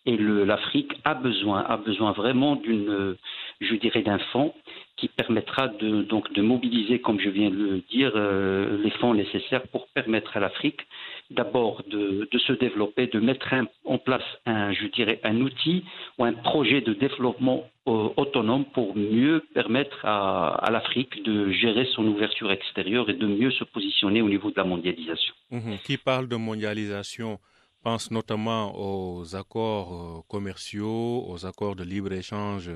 Et 0.05 0.17
l'Afrique 0.17 0.93
a 1.05 1.13
besoin, 1.13 1.61
a 1.61 1.77
besoin 1.77 2.11
vraiment 2.11 2.55
d'une, 2.55 3.15
je 3.61 3.75
dirais, 3.75 4.01
d'un 4.01 4.19
fonds 4.31 4.53
qui 4.97 5.07
permettra 5.07 5.67
de, 5.67 6.01
donc 6.01 6.33
de 6.33 6.41
mobiliser, 6.41 6.99
comme 6.99 7.19
je 7.19 7.29
viens 7.29 7.51
de 7.51 7.55
le 7.55 7.81
dire, 7.89 8.11
euh, 8.15 8.81
les 8.83 8.89
fonds 8.91 9.13
nécessaires 9.13 9.61
pour 9.67 9.87
permettre 9.89 10.35
à 10.35 10.39
l'Afrique 10.39 10.81
d'abord 11.29 11.83
de, 11.87 12.27
se 12.37 12.53
développer, 12.53 13.07
de 13.07 13.19
mettre 13.19 13.53
en 13.85 13.97
place 13.97 14.23
un, 14.45 14.71
je 14.71 14.87
dirais, 14.87 15.19
un 15.23 15.41
outil 15.41 15.83
ou 16.17 16.23
un 16.23 16.33
projet 16.33 16.81
de 16.81 16.93
développement 16.93 17.65
euh, 17.87 18.09
autonome 18.17 18.65
pour 18.65 18.95
mieux 18.95 19.43
permettre 19.53 20.03
à, 20.03 20.55
à 20.55 20.71
l'Afrique 20.71 21.23
de 21.23 21.51
gérer 21.51 21.85
son 21.93 22.05
ouverture 22.07 22.51
extérieure 22.51 23.09
et 23.09 23.13
de 23.13 23.27
mieux 23.27 23.51
se 23.51 23.63
positionner 23.65 24.21
au 24.21 24.29
niveau 24.29 24.49
de 24.49 24.57
la 24.57 24.63
mondialisation. 24.63 25.33
Mhm. 25.51 25.77
Qui 25.85 25.97
parle 25.97 26.27
de 26.27 26.35
mondialisation? 26.37 27.39
Pense 27.87 28.11
notamment 28.11 28.73
aux 28.75 29.33
accords 29.33 29.93
euh, 29.93 30.21
commerciaux, 30.27 31.23
aux 31.29 31.45
accords 31.45 31.77
de 31.77 31.85
libre-échange 31.85 32.69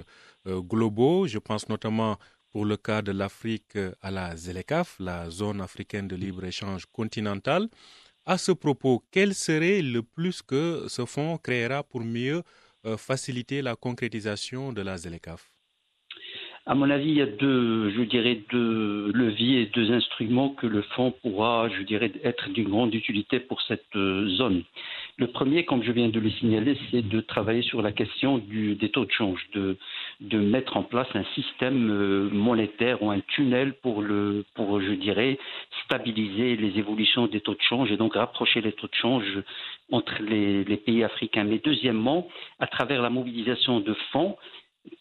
euh, 0.47 0.61
globaux. 0.61 1.27
Je 1.27 1.37
pense 1.37 1.67
notamment 1.67 2.17
pour 2.49 2.63
le 2.63 2.77
cas 2.77 3.01
de 3.01 3.11
l'Afrique 3.11 3.77
à 4.01 4.09
la 4.09 4.37
ZLECAF, 4.37 4.95
la 4.99 5.29
zone 5.29 5.59
africaine 5.59 6.07
de 6.07 6.15
libre-échange 6.15 6.85
continentale. 6.93 7.67
À 8.25 8.37
ce 8.37 8.53
propos, 8.53 9.03
quel 9.11 9.35
serait 9.35 9.81
le 9.81 10.01
plus 10.01 10.41
que 10.41 10.85
ce 10.87 11.05
fonds 11.05 11.37
créera 11.37 11.83
pour 11.83 12.05
mieux 12.05 12.41
euh, 12.85 12.95
faciliter 12.95 13.61
la 13.61 13.75
concrétisation 13.75 14.71
de 14.71 14.81
la 14.81 14.97
ZLECAF 14.97 15.50
à 16.67 16.75
mon 16.75 16.89
avis, 16.91 17.09
il 17.09 17.17
y 17.17 17.21
a 17.21 17.25
deux, 17.25 17.89
je 17.89 18.01
dirais, 18.03 18.39
deux 18.51 19.11
leviers, 19.13 19.65
deux 19.73 19.91
instruments 19.91 20.49
que 20.49 20.67
le 20.67 20.83
fonds 20.83 21.11
pourra, 21.11 21.69
je 21.69 21.81
dirais, 21.81 22.11
être 22.23 22.49
d'une 22.49 22.69
grande 22.69 22.93
utilité 22.93 23.39
pour 23.39 23.61
cette 23.63 23.95
euh, 23.95 24.27
zone. 24.29 24.63
Le 25.17 25.27
premier, 25.27 25.65
comme 25.65 25.83
je 25.83 25.91
viens 25.91 26.09
de 26.09 26.19
le 26.19 26.29
signaler, 26.29 26.77
c'est 26.89 27.07
de 27.07 27.19
travailler 27.19 27.63
sur 27.63 27.81
la 27.81 27.91
question 27.91 28.37
des 28.37 28.89
taux 28.89 29.05
de 29.05 29.11
change, 29.11 29.43
de, 29.53 29.77
de 30.21 30.37
mettre 30.37 30.77
en 30.77 30.83
place 30.83 31.07
un 31.15 31.23
système 31.35 31.89
euh, 31.89 32.29
monétaire 32.31 33.01
ou 33.01 33.09
un 33.09 33.21
tunnel 33.21 33.73
pour, 33.81 34.03
le, 34.03 34.45
pour, 34.53 34.81
je 34.81 34.91
dirais, 34.91 35.39
stabiliser 35.85 36.57
les 36.57 36.77
évolutions 36.77 37.25
des 37.25 37.41
taux 37.41 37.55
de 37.55 37.61
change 37.61 37.91
et 37.91 37.97
donc 37.97 38.13
rapprocher 38.13 38.61
les 38.61 38.71
taux 38.73 38.87
de 38.87 38.95
change 38.95 39.25
entre 39.91 40.21
les, 40.21 40.63
les 40.63 40.77
pays 40.77 41.03
africains. 41.03 41.43
Mais 41.43 41.59
deuxièmement, 41.63 42.27
à 42.59 42.67
travers 42.67 43.01
la 43.01 43.09
mobilisation 43.09 43.79
de 43.79 43.95
fonds, 44.11 44.37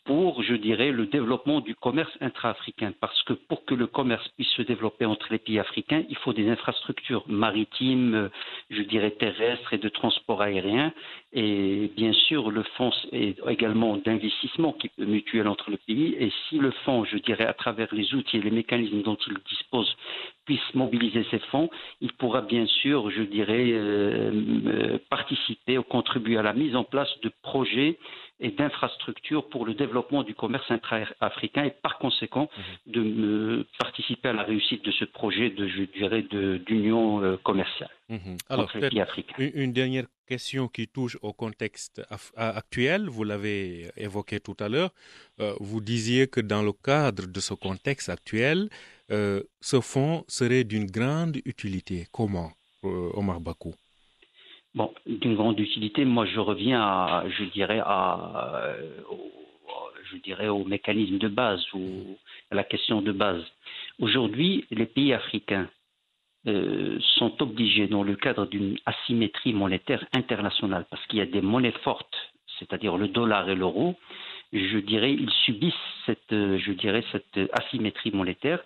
pour, 0.05 0.43
je 0.43 0.55
dirais, 0.55 0.91
le 0.91 1.07
développement 1.07 1.61
du 1.61 1.75
commerce 1.75 2.11
intra-africain. 2.21 2.93
Parce 3.01 3.23
que 3.23 3.33
pour 3.33 3.65
que 3.65 3.75
le 3.75 3.87
commerce 3.87 4.27
puisse 4.31 4.51
se 4.51 4.63
développer 4.63 5.05
entre 5.05 5.29
les 5.31 5.39
pays 5.39 5.59
africains, 5.59 6.05
il 6.09 6.17
faut 6.17 6.33
des 6.33 6.49
infrastructures 6.49 7.25
maritimes, 7.29 8.15
euh, 8.15 8.29
je 8.71 8.83
dirais 8.83 9.13
terrestres 9.13 9.73
et 9.73 9.79
de 9.79 9.89
transport 9.89 10.43
aérien. 10.43 10.93
Et 11.33 11.93
bien 11.97 12.13
sûr, 12.13 12.51
le 12.51 12.65
fonds 12.77 12.91
est 13.13 13.39
également 13.49 13.97
d'investissement 13.99 14.73
qui 14.73 14.89
peut 14.89 15.05
mutuel 15.05 15.47
entre 15.47 15.71
les 15.71 15.77
pays. 15.77 16.17
Et 16.19 16.33
si 16.49 16.59
le 16.59 16.73
fonds, 16.85 17.05
je 17.05 17.19
dirais, 17.19 17.47
à 17.47 17.55
travers 17.55 17.95
les 17.95 18.15
outils 18.15 18.39
et 18.39 18.43
les 18.43 18.51
mécanismes 18.51 19.03
dont 19.03 19.17
il 19.29 19.37
dispose, 19.49 19.97
puisse 20.45 20.75
mobiliser 20.75 21.25
ces 21.31 21.39
fonds, 21.39 21.71
il 22.01 22.13
pourra 22.15 22.41
bien 22.41 22.67
sûr, 22.67 23.11
je 23.11 23.23
dirais, 23.23 23.71
euh, 23.71 24.33
euh, 24.67 24.99
participer 25.09 25.79
ou 25.79 25.85
contribuer 25.85 26.37
à 26.37 26.43
la 26.43 26.53
mise 26.53 26.75
en 26.75 26.83
place 26.83 27.11
de 27.23 27.31
projets 27.43 27.97
et 28.41 28.51
d'infrastructures 28.51 29.49
pour 29.51 29.67
le 29.67 29.75
développement 29.75 30.25
du 30.25 30.35
commerce 30.35 30.69
intra-africain 30.71 31.65
et 31.65 31.71
par 31.71 31.99
conséquent 31.99 32.49
mhm. 32.87 32.93
de 32.93 33.67
participer 33.79 34.31
à 34.31 34.33
la 34.33 34.43
réussite 34.43 34.85
de 34.85 34.91
ce 34.91 35.05
projet 35.05 35.51
de, 35.51 35.69
je 35.69 35.83
dirais, 35.85 36.23
d'union 36.23 37.23
euh, 37.23 37.37
commerciale 37.37 37.91
mhm. 38.11 38.37
Alors, 38.49 38.71
Une, 39.39 39.51
une, 39.55 39.73
dernière 39.73 40.07
question 40.27 40.69
qui 40.69 40.87
touche 40.89 41.17
au 41.23 41.33
contexte 41.33 42.03
actuel, 42.37 43.09
vous 43.09 43.25
l'avez 43.25 43.91
évoqué 43.97 44.41
tout 44.41 44.57
à 44.61 44.69
l'heure. 44.69 44.93
Euh, 45.41 45.55
vous 45.61 45.81
disiez 45.81 46.27
que 46.29 46.41
dans 46.41 46.63
le 46.63 46.73
cadre 46.73 47.27
de 47.27 47.41
ce 47.41 47.55
contexte 47.55 48.09
actuel, 48.09 48.69
euh, 49.11 49.43
ce 49.61 49.81
fonds 49.81 50.25
serait 50.29 50.65
d'une 50.65 50.87
grande 50.87 51.37
utilité. 51.45 52.07
Comment, 52.13 52.51
Omar 52.83 53.41
Bakou? 53.41 53.75
Bon, 54.75 54.93
d'une 55.07 55.35
grande 55.35 55.59
utilité, 55.59 56.05
moi 56.05 56.27
je 56.27 56.39
reviens 56.39 56.81
à, 56.81 57.25
je 57.29 57.45
dirais, 57.45 57.81
à, 57.85 58.63
euh, 58.67 58.91
je 60.13 60.17
dirais 60.19 60.49
au 60.49 60.65
mécanisme 60.65 61.19
de 61.19 61.29
base 61.29 61.63
ou 61.75 62.17
à 62.51 62.55
la 62.55 62.63
question 62.63 63.03
de 63.03 63.11
base. 63.11 63.43
Aujourd'hui, 63.99 64.65
les 64.71 64.87
pays 64.87 65.13
africains 65.13 65.69
euh, 66.47 66.99
sont 67.19 67.43
obligés, 67.43 67.87
dans 67.87 68.03
le 68.03 68.17
cadre 68.17 68.47
d'une 68.47 68.77
asymétrie 68.87 69.53
monétaire 69.53 70.05
internationale, 70.13 70.87
parce 70.91 71.05
qu'il 71.07 71.19
y 71.19 71.23
a 71.23 71.27
des 71.27 71.43
monnaies 71.43 71.75
fortes, 71.85 72.17
c'est-à-dire 72.59 72.97
le 72.97 73.09
dollar 73.09 73.49
et 73.49 73.55
l'euro, 73.55 73.97
je 74.53 74.79
dirais, 74.79 75.13
ils 75.13 75.31
subissent 75.45 75.75
cette, 76.07 76.31
je 76.31 76.73
dirais, 76.73 77.05
cette 77.13 77.39
asymétrie 77.53 78.11
monétaire 78.11 78.61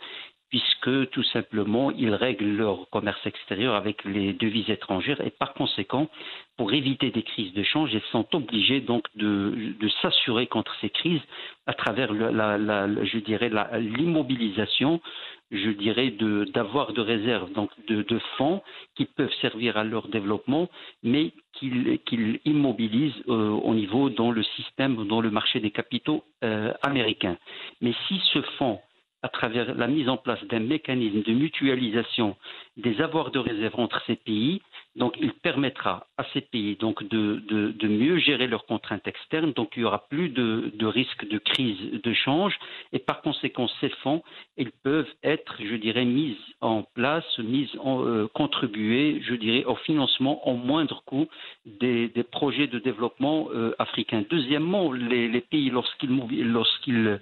puisque 0.54 1.10
tout 1.10 1.24
simplement 1.24 1.90
ils 1.90 2.14
règlent 2.14 2.56
leur 2.56 2.88
commerce 2.90 3.26
extérieur 3.26 3.74
avec 3.74 4.04
les 4.04 4.32
devises 4.32 4.70
étrangères 4.70 5.20
et 5.20 5.30
par 5.30 5.52
conséquent, 5.52 6.08
pour 6.56 6.72
éviter 6.72 7.10
des 7.10 7.24
crises 7.24 7.52
de 7.54 7.64
change, 7.64 7.92
ils 7.92 8.00
sont 8.12 8.24
obligés 8.36 8.80
donc 8.80 9.04
de, 9.16 9.74
s'assurer 10.00 10.46
contre 10.46 10.72
ces 10.80 10.90
crises 10.90 11.22
à 11.66 11.74
travers 11.74 12.14
je 12.14 13.18
dirais 13.18 13.50
l'immobilisation 13.80 15.00
je 15.54 15.70
dirais, 15.70 16.10
d'avoir 16.52 16.92
de, 16.92 17.00
réserves, 17.00 17.52
donc 17.52 17.70
de, 17.86 18.18
fonds 18.36 18.62
qui 18.96 19.04
peuvent 19.04 19.32
servir 19.40 19.76
à 19.76 19.84
leur 19.84 20.08
développement, 20.08 20.68
mais 21.02 21.32
qu'ils 21.52 22.40
immobilisent 22.44 23.22
euh, 23.28 23.50
au 23.50 23.74
niveau 23.74 24.10
dans 24.10 24.30
le 24.30 24.42
système, 24.42 25.06
dans 25.06 25.20
le 25.20 25.30
marché 25.30 25.60
des 25.60 25.70
capitaux 25.70 26.24
euh, 26.42 26.72
américains. 26.82 27.36
Mais 27.80 27.94
si 28.08 28.20
ce 28.32 28.42
fonds 28.58 28.80
à 29.22 29.28
travers 29.28 29.74
la 29.74 29.86
mise 29.86 30.08
en 30.10 30.18
place 30.18 30.44
d'un 30.44 30.60
mécanisme 30.60 31.22
de 31.22 31.32
mutualisation 31.32 32.36
des 32.76 33.00
avoirs 33.00 33.30
de 33.30 33.38
réserve 33.38 33.80
entre 33.80 34.02
ces 34.06 34.16
pays, 34.16 34.60
donc, 34.96 35.16
il 35.20 35.32
permettra 35.32 36.06
à 36.18 36.24
ces 36.32 36.40
pays 36.40 36.76
donc 36.76 37.02
de, 37.08 37.42
de, 37.48 37.88
mieux 37.88 38.18
gérer 38.18 38.46
leurs 38.46 38.64
contraintes 38.66 39.06
externes. 39.08 39.52
Donc, 39.52 39.72
il 39.76 39.80
n'y 39.80 39.84
aura 39.84 40.06
plus 40.08 40.28
de, 40.28 40.70
de, 40.74 40.86
risque 40.86 41.26
de 41.28 41.38
crise 41.38 42.00
de 42.00 42.12
change. 42.12 42.56
Et 42.92 43.00
par 43.00 43.20
conséquent, 43.20 43.66
ces 43.80 43.88
fonds, 44.02 44.22
ils 44.56 44.70
peuvent 44.70 45.12
être, 45.24 45.56
je 45.58 45.74
dirais, 45.74 46.04
mis 46.04 46.36
en 46.60 46.82
place, 46.82 47.24
mis 47.38 47.68
en, 47.80 48.04
euh, 48.06 48.28
contribuer, 48.34 49.20
je 49.22 49.34
dirais, 49.34 49.64
au 49.64 49.74
financement 49.74 50.46
au 50.46 50.54
moindre 50.54 51.02
coût 51.04 51.26
des, 51.66 52.08
des 52.08 52.22
projets 52.22 52.68
de 52.68 52.78
développement 52.78 53.48
euh, 53.52 53.74
africains. 53.80 54.24
Deuxièmement, 54.30 54.92
les, 54.92 55.28
les 55.28 55.40
pays, 55.40 55.70
lorsqu'ils 55.70 56.52
lorsqu'ils 56.52 57.20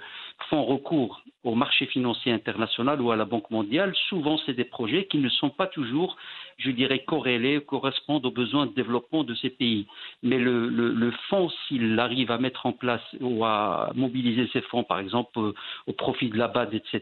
font 0.52 0.64
recours 0.66 1.22
au 1.44 1.54
marché 1.54 1.86
financier 1.86 2.30
international 2.30 3.00
ou 3.00 3.10
à 3.10 3.16
la 3.16 3.24
Banque 3.24 3.50
mondiale, 3.50 3.94
souvent 4.10 4.36
c'est 4.44 4.52
des 4.52 4.66
projets 4.66 5.06
qui 5.06 5.16
ne 5.16 5.30
sont 5.30 5.48
pas 5.48 5.66
toujours, 5.66 6.18
je 6.58 6.70
dirais, 6.70 7.00
corrélés, 7.04 7.62
correspondent 7.62 8.26
aux 8.26 8.30
besoins 8.30 8.66
de 8.66 8.74
développement 8.74 9.24
de 9.24 9.34
ces 9.34 9.48
pays. 9.48 9.86
Mais 10.22 10.38
le, 10.38 11.10
fonds, 11.30 11.50
s'il 11.66 11.98
arrive 11.98 12.30
à 12.30 12.38
mettre 12.38 12.66
en 12.66 12.72
place 12.72 13.02
ou 13.20 13.46
à 13.46 13.92
mobiliser 13.94 14.46
ces 14.52 14.60
fonds, 14.60 14.84
par 14.84 15.00
exemple, 15.00 15.38
euh, 15.38 15.54
au 15.86 15.94
profit 15.94 16.28
de 16.28 16.36
la 16.36 16.48
BAD, 16.48 16.74
etc., 16.74 17.00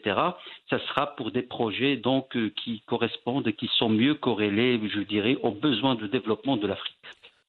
ça 0.71 0.79
sera 0.87 1.17
pour 1.17 1.33
des 1.33 1.43
projets 1.43 1.97
donc 1.97 2.37
euh, 2.37 2.51
qui 2.63 2.83
correspondent, 2.87 3.51
qui 3.53 3.69
sont 3.79 3.89
mieux 3.89 4.15
corrélés, 4.15 4.81
je 4.95 5.01
dirais, 5.01 5.37
aux 5.43 5.51
besoins 5.51 5.97
de 5.97 6.07
développement 6.07 6.57
de 6.57 6.69
l'Afrique. 6.69 6.95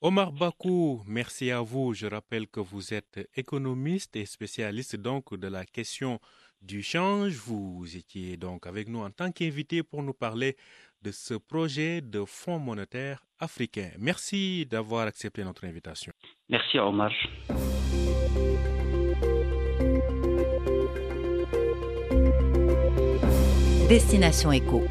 Omar 0.04 0.32
Bakou, 0.32 1.04
merci 1.06 1.52
à 1.52 1.62
vous. 1.62 1.94
Je 1.94 2.08
rappelle 2.08 2.48
que 2.48 2.60
vous 2.60 2.92
êtes 2.92 3.30
économiste 3.36 4.16
et 4.16 4.26
spécialiste 4.26 4.96
donc 4.96 5.36
de 5.38 5.48
la 5.48 5.64
question 5.64 6.20
du 6.60 6.82
change. 6.82 7.34
Vous 7.34 7.86
étiez 7.96 8.36
donc 8.36 8.66
avec 8.66 8.88
nous 8.88 9.02
en 9.02 9.12
tant 9.12 9.32
qu'invité 9.32 9.84
pour 9.84 10.02
nous 10.02 10.16
parler 10.16 10.58
de 11.04 11.12
ce 11.12 11.36
projet 11.36 12.02
de 12.02 12.26
Fonds 12.26 12.58
monétaire 12.58 13.24
africain. 13.38 13.92
Merci 14.00 14.66
d'avoir 14.66 15.06
accepté 15.06 15.44
notre 15.44 15.66
invitation. 15.66 16.12
Merci 16.50 16.80
Omar. 16.80 17.12
Destination 23.88 24.52
Éco. 24.52 24.82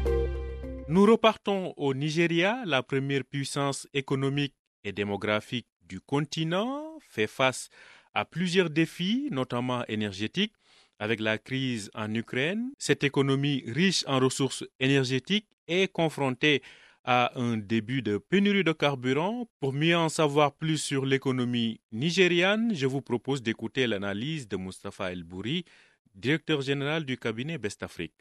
Nous 0.87 1.05
repartons 1.05 1.73
au 1.75 1.93
Nigeria, 1.93 2.63
la 2.65 2.81
première 2.81 3.25
puissance 3.25 3.89
économique 3.93 4.55
et 4.83 4.91
démographique 4.91 5.67
du 5.87 5.99
continent 5.99 6.97
fait 7.01 7.27
face 7.27 7.69
à 8.13 8.25
plusieurs 8.25 8.69
défis, 8.69 9.27
notamment 9.31 9.85
énergétiques. 9.87 10.53
Avec 10.99 11.19
la 11.19 11.37
crise 11.37 11.89
en 11.95 12.13
Ukraine, 12.13 12.71
cette 12.77 13.03
économie 13.03 13.63
riche 13.65 14.03
en 14.07 14.19
ressources 14.19 14.63
énergétiques 14.79 15.47
est 15.67 15.91
confrontée 15.91 16.61
à 17.03 17.31
un 17.39 17.57
début 17.57 18.01
de 18.01 18.17
pénurie 18.17 18.63
de 18.63 18.71
carburant. 18.71 19.47
Pour 19.59 19.73
mieux 19.73 19.97
en 19.97 20.09
savoir 20.09 20.53
plus 20.53 20.77
sur 20.77 21.05
l'économie 21.05 21.79
nigériane, 21.91 22.73
je 22.75 22.85
vous 22.85 23.01
propose 23.01 23.41
d'écouter 23.41 23.87
l'analyse 23.87 24.47
de 24.47 24.57
Mustafa 24.57 25.11
El 25.11 25.23
Bouri, 25.23 25.65
directeur 26.13 26.61
général 26.61 27.05
du 27.05 27.17
cabinet 27.17 27.57
Best 27.57 27.81
Afrique. 27.83 28.13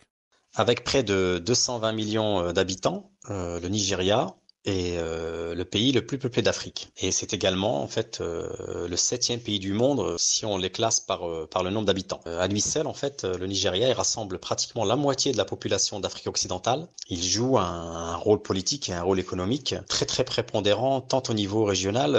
Avec 0.54 0.82
près 0.82 1.02
de 1.02 1.40
220 1.44 1.92
millions 1.92 2.40
euh, 2.40 2.52
d'habitants, 2.52 3.12
euh, 3.28 3.60
le 3.60 3.68
Nigeria 3.68 4.34
est 4.64 4.98
euh, 4.98 5.54
le 5.54 5.64
pays 5.64 5.92
le 5.92 6.04
plus 6.04 6.18
peuplé 6.18 6.42
d'Afrique. 6.42 6.90
Et 6.98 7.12
c'est 7.12 7.32
également 7.32 7.82
en 7.82 7.86
fait 7.86 8.20
euh, 8.20 8.88
le 8.88 8.96
septième 8.96 9.40
pays 9.40 9.58
du 9.58 9.72
monde 9.72 10.00
euh, 10.00 10.16
si 10.18 10.44
on 10.44 10.58
les 10.58 10.70
classe 10.70 11.00
par, 11.00 11.22
par 11.48 11.62
le 11.62 11.70
nombre 11.70 11.86
d'habitants. 11.86 12.20
à 12.26 12.46
lui 12.46 12.60
seul, 12.60 12.86
en 12.86 12.94
fait, 12.94 13.24
le 13.24 13.46
Nigeria 13.46 13.88
il 13.88 13.92
rassemble 13.92 14.38
pratiquement 14.38 14.84
la 14.84 14.96
moitié 14.96 15.32
de 15.32 15.38
la 15.38 15.44
population 15.44 16.00
d'Afrique 16.00 16.26
occidentale. 16.26 16.88
Il 17.08 17.22
joue 17.22 17.58
un, 17.58 18.16
rôle 18.16 18.42
politique 18.42 18.88
et 18.88 18.92
un 18.92 19.02
rôle 19.02 19.18
économique 19.18 19.74
très 19.88 20.04
très 20.04 20.24
prépondérant 20.24 21.00
tant 21.00 21.22
au 21.28 21.32
niveau 21.32 21.64
régional 21.64 22.12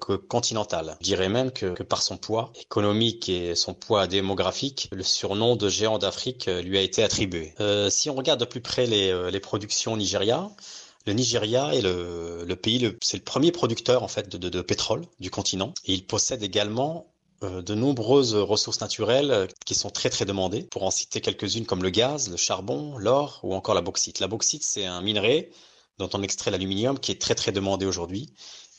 que 0.00 0.14
continental. 0.14 0.96
Je 1.00 1.04
dirais 1.04 1.28
même 1.28 1.50
que, 1.50 1.66
que, 1.66 1.82
par 1.82 2.02
son 2.02 2.16
poids 2.16 2.52
économique 2.60 3.28
et 3.28 3.54
son 3.54 3.74
poids 3.74 4.06
démographique, 4.06 4.88
le 4.92 5.02
surnom 5.02 5.56
de 5.56 5.68
géant 5.68 5.98
d'Afrique 5.98 6.46
lui 6.46 6.78
a 6.78 6.80
été 6.80 7.02
attribué. 7.02 7.54
si 7.88 8.08
on 8.10 8.14
regarde 8.14 8.40
de 8.40 8.44
plus 8.44 8.60
près 8.60 8.86
les, 8.86 9.30
les 9.30 9.40
productions 9.40 9.96
Nigeria, 9.96 10.48
le 11.06 11.12
Nigeria 11.12 11.72
est 11.72 11.82
le, 11.82 12.54
pays, 12.54 12.92
c'est 13.00 13.16
le 13.16 13.22
premier 13.22 13.52
producteur 13.52 14.02
en 14.02 14.08
fait 14.08 14.28
de, 14.36 14.60
pétrole 14.60 15.02
du 15.20 15.30
continent 15.30 15.72
et 15.84 15.94
il 15.94 16.06
possède 16.06 16.42
également 16.42 17.06
euh, 17.42 17.62
de 17.62 17.74
nombreuses 17.74 18.34
ressources 18.34 18.80
naturelles 18.80 19.30
euh, 19.30 19.46
qui 19.64 19.74
sont 19.74 19.90
très 19.90 20.10
très 20.10 20.24
demandées. 20.24 20.62
Pour 20.62 20.82
en 20.84 20.90
citer 20.90 21.20
quelques-unes 21.20 21.66
comme 21.66 21.82
le 21.82 21.90
gaz, 21.90 22.30
le 22.30 22.36
charbon, 22.36 22.96
l'or 22.98 23.40
ou 23.42 23.54
encore 23.54 23.74
la 23.74 23.82
bauxite. 23.82 24.20
La 24.20 24.26
bauxite, 24.26 24.64
c'est 24.64 24.86
un 24.86 25.02
minerai 25.02 25.50
dont 25.98 26.08
on 26.14 26.22
extrait 26.22 26.50
l'aluminium 26.50 26.98
qui 26.98 27.12
est 27.12 27.20
très 27.20 27.34
très 27.34 27.52
demandé 27.52 27.86
aujourd'hui 27.86 28.32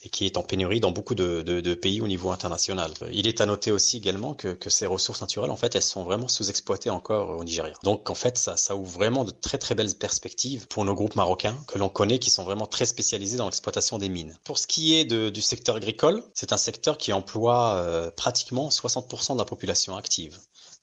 et 0.08 0.10
qui 0.10 0.26
est 0.26 0.38
en 0.38 0.42
pénurie 0.44 0.80
dans 0.80 0.92
beaucoup 0.92 1.16
de, 1.16 1.74
pays 1.74 2.00
au 2.00 2.08
niveau 2.08 2.32
international. 2.32 2.92
Il 3.12 3.28
est 3.28 3.42
à 3.42 3.46
noter 3.46 3.74
aussi 3.74 3.98
également 3.98 4.34
que, 4.34 4.58
ces 4.70 4.86
ressources 4.86 5.20
naturelles, 5.20 5.52
en 5.52 5.58
fait, 5.58 5.76
elles 5.76 5.82
sont 5.82 6.04
vraiment 6.04 6.30
sous-exploitées 6.30 6.90
encore 6.90 7.38
au 7.38 7.44
Nigeria. 7.44 7.74
Donc, 7.84 8.10
en 8.10 8.16
fait, 8.16 8.38
ça, 8.38 8.76
ouvre 8.76 8.92
vraiment 8.92 9.26
de 9.26 9.32
très 9.32 9.58
très 9.58 9.76
belles 9.76 9.94
perspectives 9.96 10.66
pour 10.68 10.86
nos 10.86 10.96
groupes 10.96 11.16
marocains 11.16 11.58
que 11.68 11.78
l'on 11.78 11.90
connaît, 11.90 12.20
qui 12.20 12.32
sont 12.32 12.46
vraiment 12.46 12.68
très 12.68 12.86
spécialisés 12.86 13.38
dans 13.38 13.46
l'exploitation 13.46 13.98
des 13.98 14.08
mines. 14.08 14.38
Pour 14.46 14.58
ce 14.58 14.66
qui 14.68 14.96
est 14.96 15.04
du 15.06 15.42
secteur 15.42 15.76
agricole, 15.76 16.24
c'est 16.34 16.54
un 16.54 16.58
secteur 16.58 16.98
qui 16.98 17.12
emploie 17.12 17.76
euh, 17.76 18.10
pratiquement 18.10 18.70
60% 18.70 19.34
de 19.34 19.40
la 19.40 19.46
population 19.46 19.98
active 19.98 20.40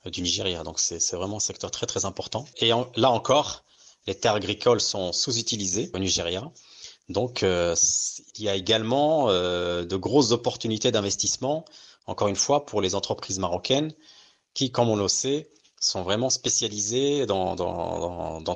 euh, 0.07 0.11
du 0.11 0.21
Nigeria. 0.21 0.63
Donc, 0.65 0.79
c'est 0.79 1.17
vraiment 1.17 1.39
un 1.39 1.41
secteur 1.41 1.71
très 1.71 1.87
très 1.87 2.05
important. 2.05 2.45
Et 2.59 2.73
là 2.97 3.11
encore, 3.11 3.65
les 4.07 4.15
terres 4.15 4.35
agricoles 4.35 4.83
sont 4.83 5.13
sous-utilisées 5.13 5.91
au 5.95 5.99
Nigeria. 5.99 6.51
Donc, 7.09 7.43
euh, 7.43 7.75
il 8.37 8.45
y 8.45 8.49
a 8.49 8.55
également 8.55 9.29
euh, 9.29 9.85
de 9.85 9.97
grosses 9.97 10.33
opportunités 10.33 10.91
d'investissement, 10.91 11.65
encore 12.07 12.29
une 12.29 12.37
fois, 12.37 12.65
pour 12.65 12.81
les 12.81 12.95
entreprises 12.95 13.39
marocaines 13.39 13.93
qui, 14.55 14.71
comme 14.71 14.89
on 14.89 14.97
le 14.97 15.09
sait, 15.09 15.51
sont 15.81 16.03
vraiment 16.03 16.31
spécialisées 16.31 17.27
dans, 17.27 17.57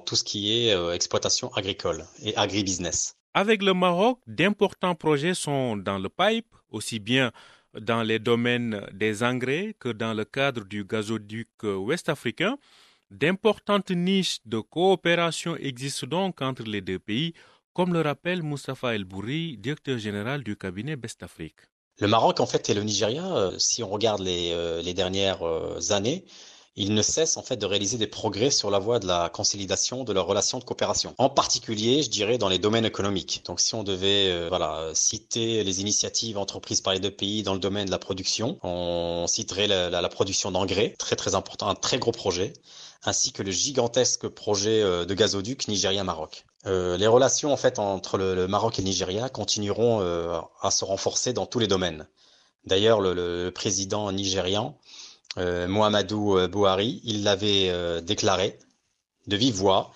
tout 0.07 0.17
ce 0.17 0.25
qui 0.25 0.57
est 0.57 0.73
euh, 0.73 0.95
exploitation 0.95 1.53
agricole 1.55 2.07
et 2.23 2.35
agribusiness. 2.37 3.17
Avec 3.35 3.63
le 3.63 3.75
Maroc, 3.75 4.19
d'importants 4.27 4.95
projets 4.95 5.35
sont 5.35 5.77
dans 5.77 5.99
le 5.99 6.09
pipe, 6.09 6.47
aussi 6.71 6.99
bien 6.99 7.33
dans 7.79 8.03
les 8.03 8.19
domaines 8.19 8.87
des 8.95 9.23
engrais 9.23 9.77
que 9.79 9.91
dans 9.91 10.15
le 10.15 10.25
cadre 10.25 10.65
du 10.65 10.85
gazoduc 10.85 11.49
ouest-africain. 11.63 12.57
D'importantes 13.11 13.91
niches 13.91 14.39
de 14.47 14.61
coopération 14.61 15.57
existent 15.57 16.07
donc 16.07 16.41
entre 16.41 16.63
les 16.63 16.81
deux 16.81 16.99
pays 16.99 17.35
comme 17.79 17.93
le 17.93 18.01
rappelle 18.01 18.43
Mustafa 18.43 18.97
El 18.97 19.05
Bouri, 19.05 19.57
directeur 19.57 19.99
général 19.99 20.43
du 20.43 20.57
cabinet 20.57 20.97
Best 20.97 21.23
Afrique. 21.23 21.61
Le 22.01 22.09
Maroc, 22.09 22.41
en 22.41 22.47
fait, 22.47 22.69
et 22.69 22.75
le 22.75 22.83
Nigeria, 22.83 23.25
euh, 23.25 23.57
si 23.57 23.85
on 23.85 23.89
regarde 23.89 24.21
les, 24.21 24.51
euh, 24.51 24.83
les 24.83 24.95
dernières 24.95 25.47
euh, 25.47 25.79
années, 25.91 26.25
ils 26.75 26.93
ne 26.93 27.03
cessent 27.03 27.37
en 27.37 27.45
fait 27.45 27.57
de 27.57 27.67
réaliser 27.67 27.97
des 27.97 28.09
progrès 28.09 28.51
sur 28.51 28.73
la 28.73 28.81
voie 28.81 28.99
de 28.99 29.07
la 29.07 29.29
consolidation 29.29 30.03
de 30.03 30.13
leurs 30.13 30.27
relations 30.27 30.59
de 30.59 30.65
coopération. 30.65 31.15
En 31.19 31.31
particulier, 31.31 32.03
je 32.03 32.11
dirais 32.11 32.37
dans 32.37 32.49
les 32.49 32.59
domaines 32.59 32.85
économiques. 32.85 33.45
Donc, 33.47 33.61
si 33.61 33.77
on 33.77 33.85
devait 33.85 34.49
voilà 34.49 34.91
citer 34.95 35.63
les 35.63 35.81
initiatives 35.81 36.37
entreprises 36.37 36.81
par 36.81 36.95
les 36.95 37.01
deux 37.01 37.13
pays 37.13 37.45
dans 37.45 37.55
le 37.55 37.61
domaine 37.61 37.87
de 37.87 37.93
la 37.93 38.01
production, 38.01 38.59
on 38.65 39.27
citerait 39.29 39.69
la, 39.69 39.89
la 39.89 40.09
production 40.09 40.51
d'engrais, 40.51 40.97
très 40.99 41.15
très 41.15 41.37
important, 41.37 41.69
un 41.69 41.77
très 41.77 42.01
gros 42.01 42.11
projet, 42.11 42.55
ainsi 43.05 43.31
que 43.31 43.45
le 43.45 43.53
gigantesque 43.53 44.27
projet 44.27 44.83
de 44.83 45.15
gazoduc 45.15 45.69
Nigeria-Maroc. 45.69 46.45
Euh, 46.67 46.97
les 46.97 47.07
relations 47.07 47.53
en 47.53 47.57
fait 47.57 47.79
entre 47.79 48.19
le, 48.19 48.47
Maroc 48.49 48.79
et 48.79 48.83
le 48.83 48.89
Nigeria 48.89 49.29
continueront 49.29 50.01
euh, 50.01 50.41
à 50.61 50.71
se 50.71 50.85
renforcer 50.85 51.33
dans 51.33 51.47
tous 51.47 51.59
les 51.59 51.69
domaines. 51.69 52.07
D'ailleurs, 52.65 53.01
le, 53.01 53.51
président 53.51 54.11
nigérian 54.13 54.77
euh, 55.39 55.69
Mohamedou 55.69 56.49
Buhari, 56.49 57.01
il 57.05 57.23
l'avait 57.23 58.03
déclaré 58.03 58.59
de 59.27 59.37
vive 59.37 59.55
voix 59.55 59.93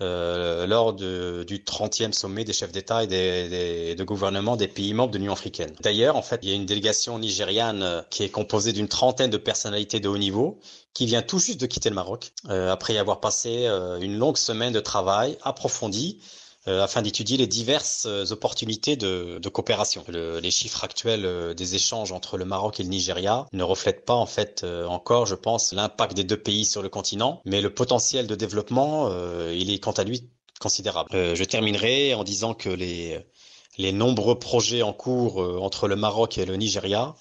lors 0.00 0.92
du 0.92 1.58
30e 1.58 2.12
sommet 2.12 2.44
des 2.44 2.52
chefs 2.52 2.72
d'État 2.72 3.04
et 3.04 3.06
des, 3.06 3.94
de 3.94 4.04
gouvernement 4.04 4.56
des 4.56 4.68
pays 4.68 4.94
membres 4.94 5.12
de 5.12 5.18
l'Union 5.18 5.32
africaine. 5.32 5.72
D'ailleurs, 5.80 6.16
en 6.16 6.22
fait, 6.22 6.40
il 6.42 6.48
y 6.48 6.52
a 6.52 6.54
une 6.54 6.66
délégation 6.66 7.18
nigériane 7.18 8.04
qui 8.10 8.22
est 8.22 8.28
composée 8.28 8.72
d'une 8.72 8.88
trentaine 8.88 9.30
de 9.30 9.38
personnalités 9.38 10.00
de 10.00 10.08
haut 10.08 10.18
niveau 10.18 10.60
qui 10.96 11.04
vient 11.04 11.20
tout 11.20 11.38
juste 11.38 11.60
de 11.60 11.66
quitter 11.66 11.90
le 11.90 11.94
Maroc, 11.94 12.32
euh, 12.48 12.72
après 12.72 12.94
y 12.94 12.98
avoir 12.98 13.20
passé 13.20 13.66
euh, 13.66 14.00
une 14.00 14.16
longue 14.16 14.38
semaine 14.38 14.72
de 14.72 14.80
travail 14.80 15.36
approfondi 15.42 16.22
afin 16.66 17.02
d'étudier 17.02 17.36
les 17.36 17.46
diverses 17.46 18.06
opportunités 18.30 18.96
de, 18.96 19.48
coopération. 19.48 20.04
les 20.08 20.50
chiffres 20.50 20.84
actuels 20.84 21.54
des 21.54 21.74
échanges 21.74 22.12
entre 22.12 22.36
le 22.36 22.44
Maroc 22.44 22.80
et 22.80 22.82
le 22.82 22.88
Nigeria 22.88 23.46
ne 23.52 23.62
reflètent 23.62 24.04
pas 24.04 24.14
en 24.14 24.26
fait 24.26 24.64
encore, 24.88 25.26
je 25.26 25.34
pense, 25.34 25.72
l'impact 25.72 26.14
des 26.14 26.24
deux 26.24 26.36
pays 26.36 26.64
sur 26.64 26.82
le 26.82 26.88
continent, 26.88 27.40
mais 27.44 27.60
le 27.60 27.72
potentiel 27.72 28.26
de 28.26 28.34
développement, 28.34 29.10
il 29.50 29.70
est 29.70 29.78
quant 29.78 29.92
à 29.92 30.04
lui 30.04 30.28
considérable. 30.58 31.10
je 31.12 31.44
terminerai 31.44 32.14
en 32.14 32.24
disant 32.24 32.54
que 32.54 32.68
les, 32.68 33.20
les 33.78 33.92
nombreux 33.92 34.38
projets 34.38 34.82
en 34.82 34.92
cours 34.92 35.38
entre 35.62 35.86
le 35.88 35.96
Maroc 35.96 36.38
et 36.38 36.46
le 36.46 36.56
Nigeria 36.56 37.14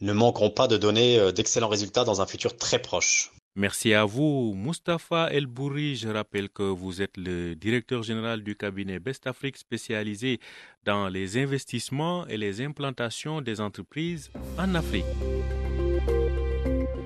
ne 0.00 0.12
manqueront 0.12 0.50
pas 0.50 0.68
de 0.68 0.76
donner 0.76 1.18
euh, 1.18 1.32
d'excellents 1.32 1.68
résultats 1.68 2.04
dans 2.04 2.20
un 2.20 2.26
futur 2.26 2.56
très 2.56 2.80
proche. 2.80 3.32
Merci 3.58 3.94
à 3.94 4.04
vous, 4.04 4.52
Mustapha 4.54 5.30
El 5.32 5.46
Bouri. 5.46 5.96
Je 5.96 6.10
rappelle 6.10 6.50
que 6.50 6.62
vous 6.62 7.00
êtes 7.00 7.16
le 7.16 7.54
directeur 7.54 8.02
général 8.02 8.42
du 8.42 8.54
cabinet 8.54 8.98
Best 8.98 9.26
Afrique 9.26 9.56
spécialisé 9.56 10.40
dans 10.84 11.08
les 11.08 11.38
investissements 11.38 12.26
et 12.26 12.36
les 12.36 12.60
implantations 12.60 13.40
des 13.40 13.62
entreprises 13.62 14.30
en 14.58 14.74
Afrique. 14.74 15.06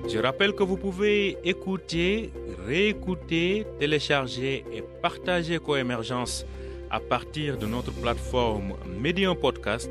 Je 0.09 0.19
rappelle 0.19 0.51
que 0.53 0.63
vous 0.63 0.75
pouvez 0.75 1.37
écouter, 1.45 2.33
réécouter, 2.67 3.65
télécharger 3.79 4.65
et 4.73 4.83
partager 5.01 5.57
Coémergence 5.57 6.45
à 6.89 6.99
partir 6.99 7.57
de 7.57 7.65
notre 7.65 7.93
plateforme 7.93 8.73
Medium 8.99 9.37
Podcast 9.37 9.89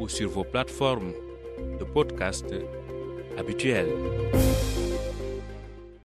ou 0.00 0.08
sur 0.08 0.28
vos 0.28 0.42
plateformes 0.42 1.12
de 1.78 1.84
podcast 1.84 2.52
habituel. 3.38 3.86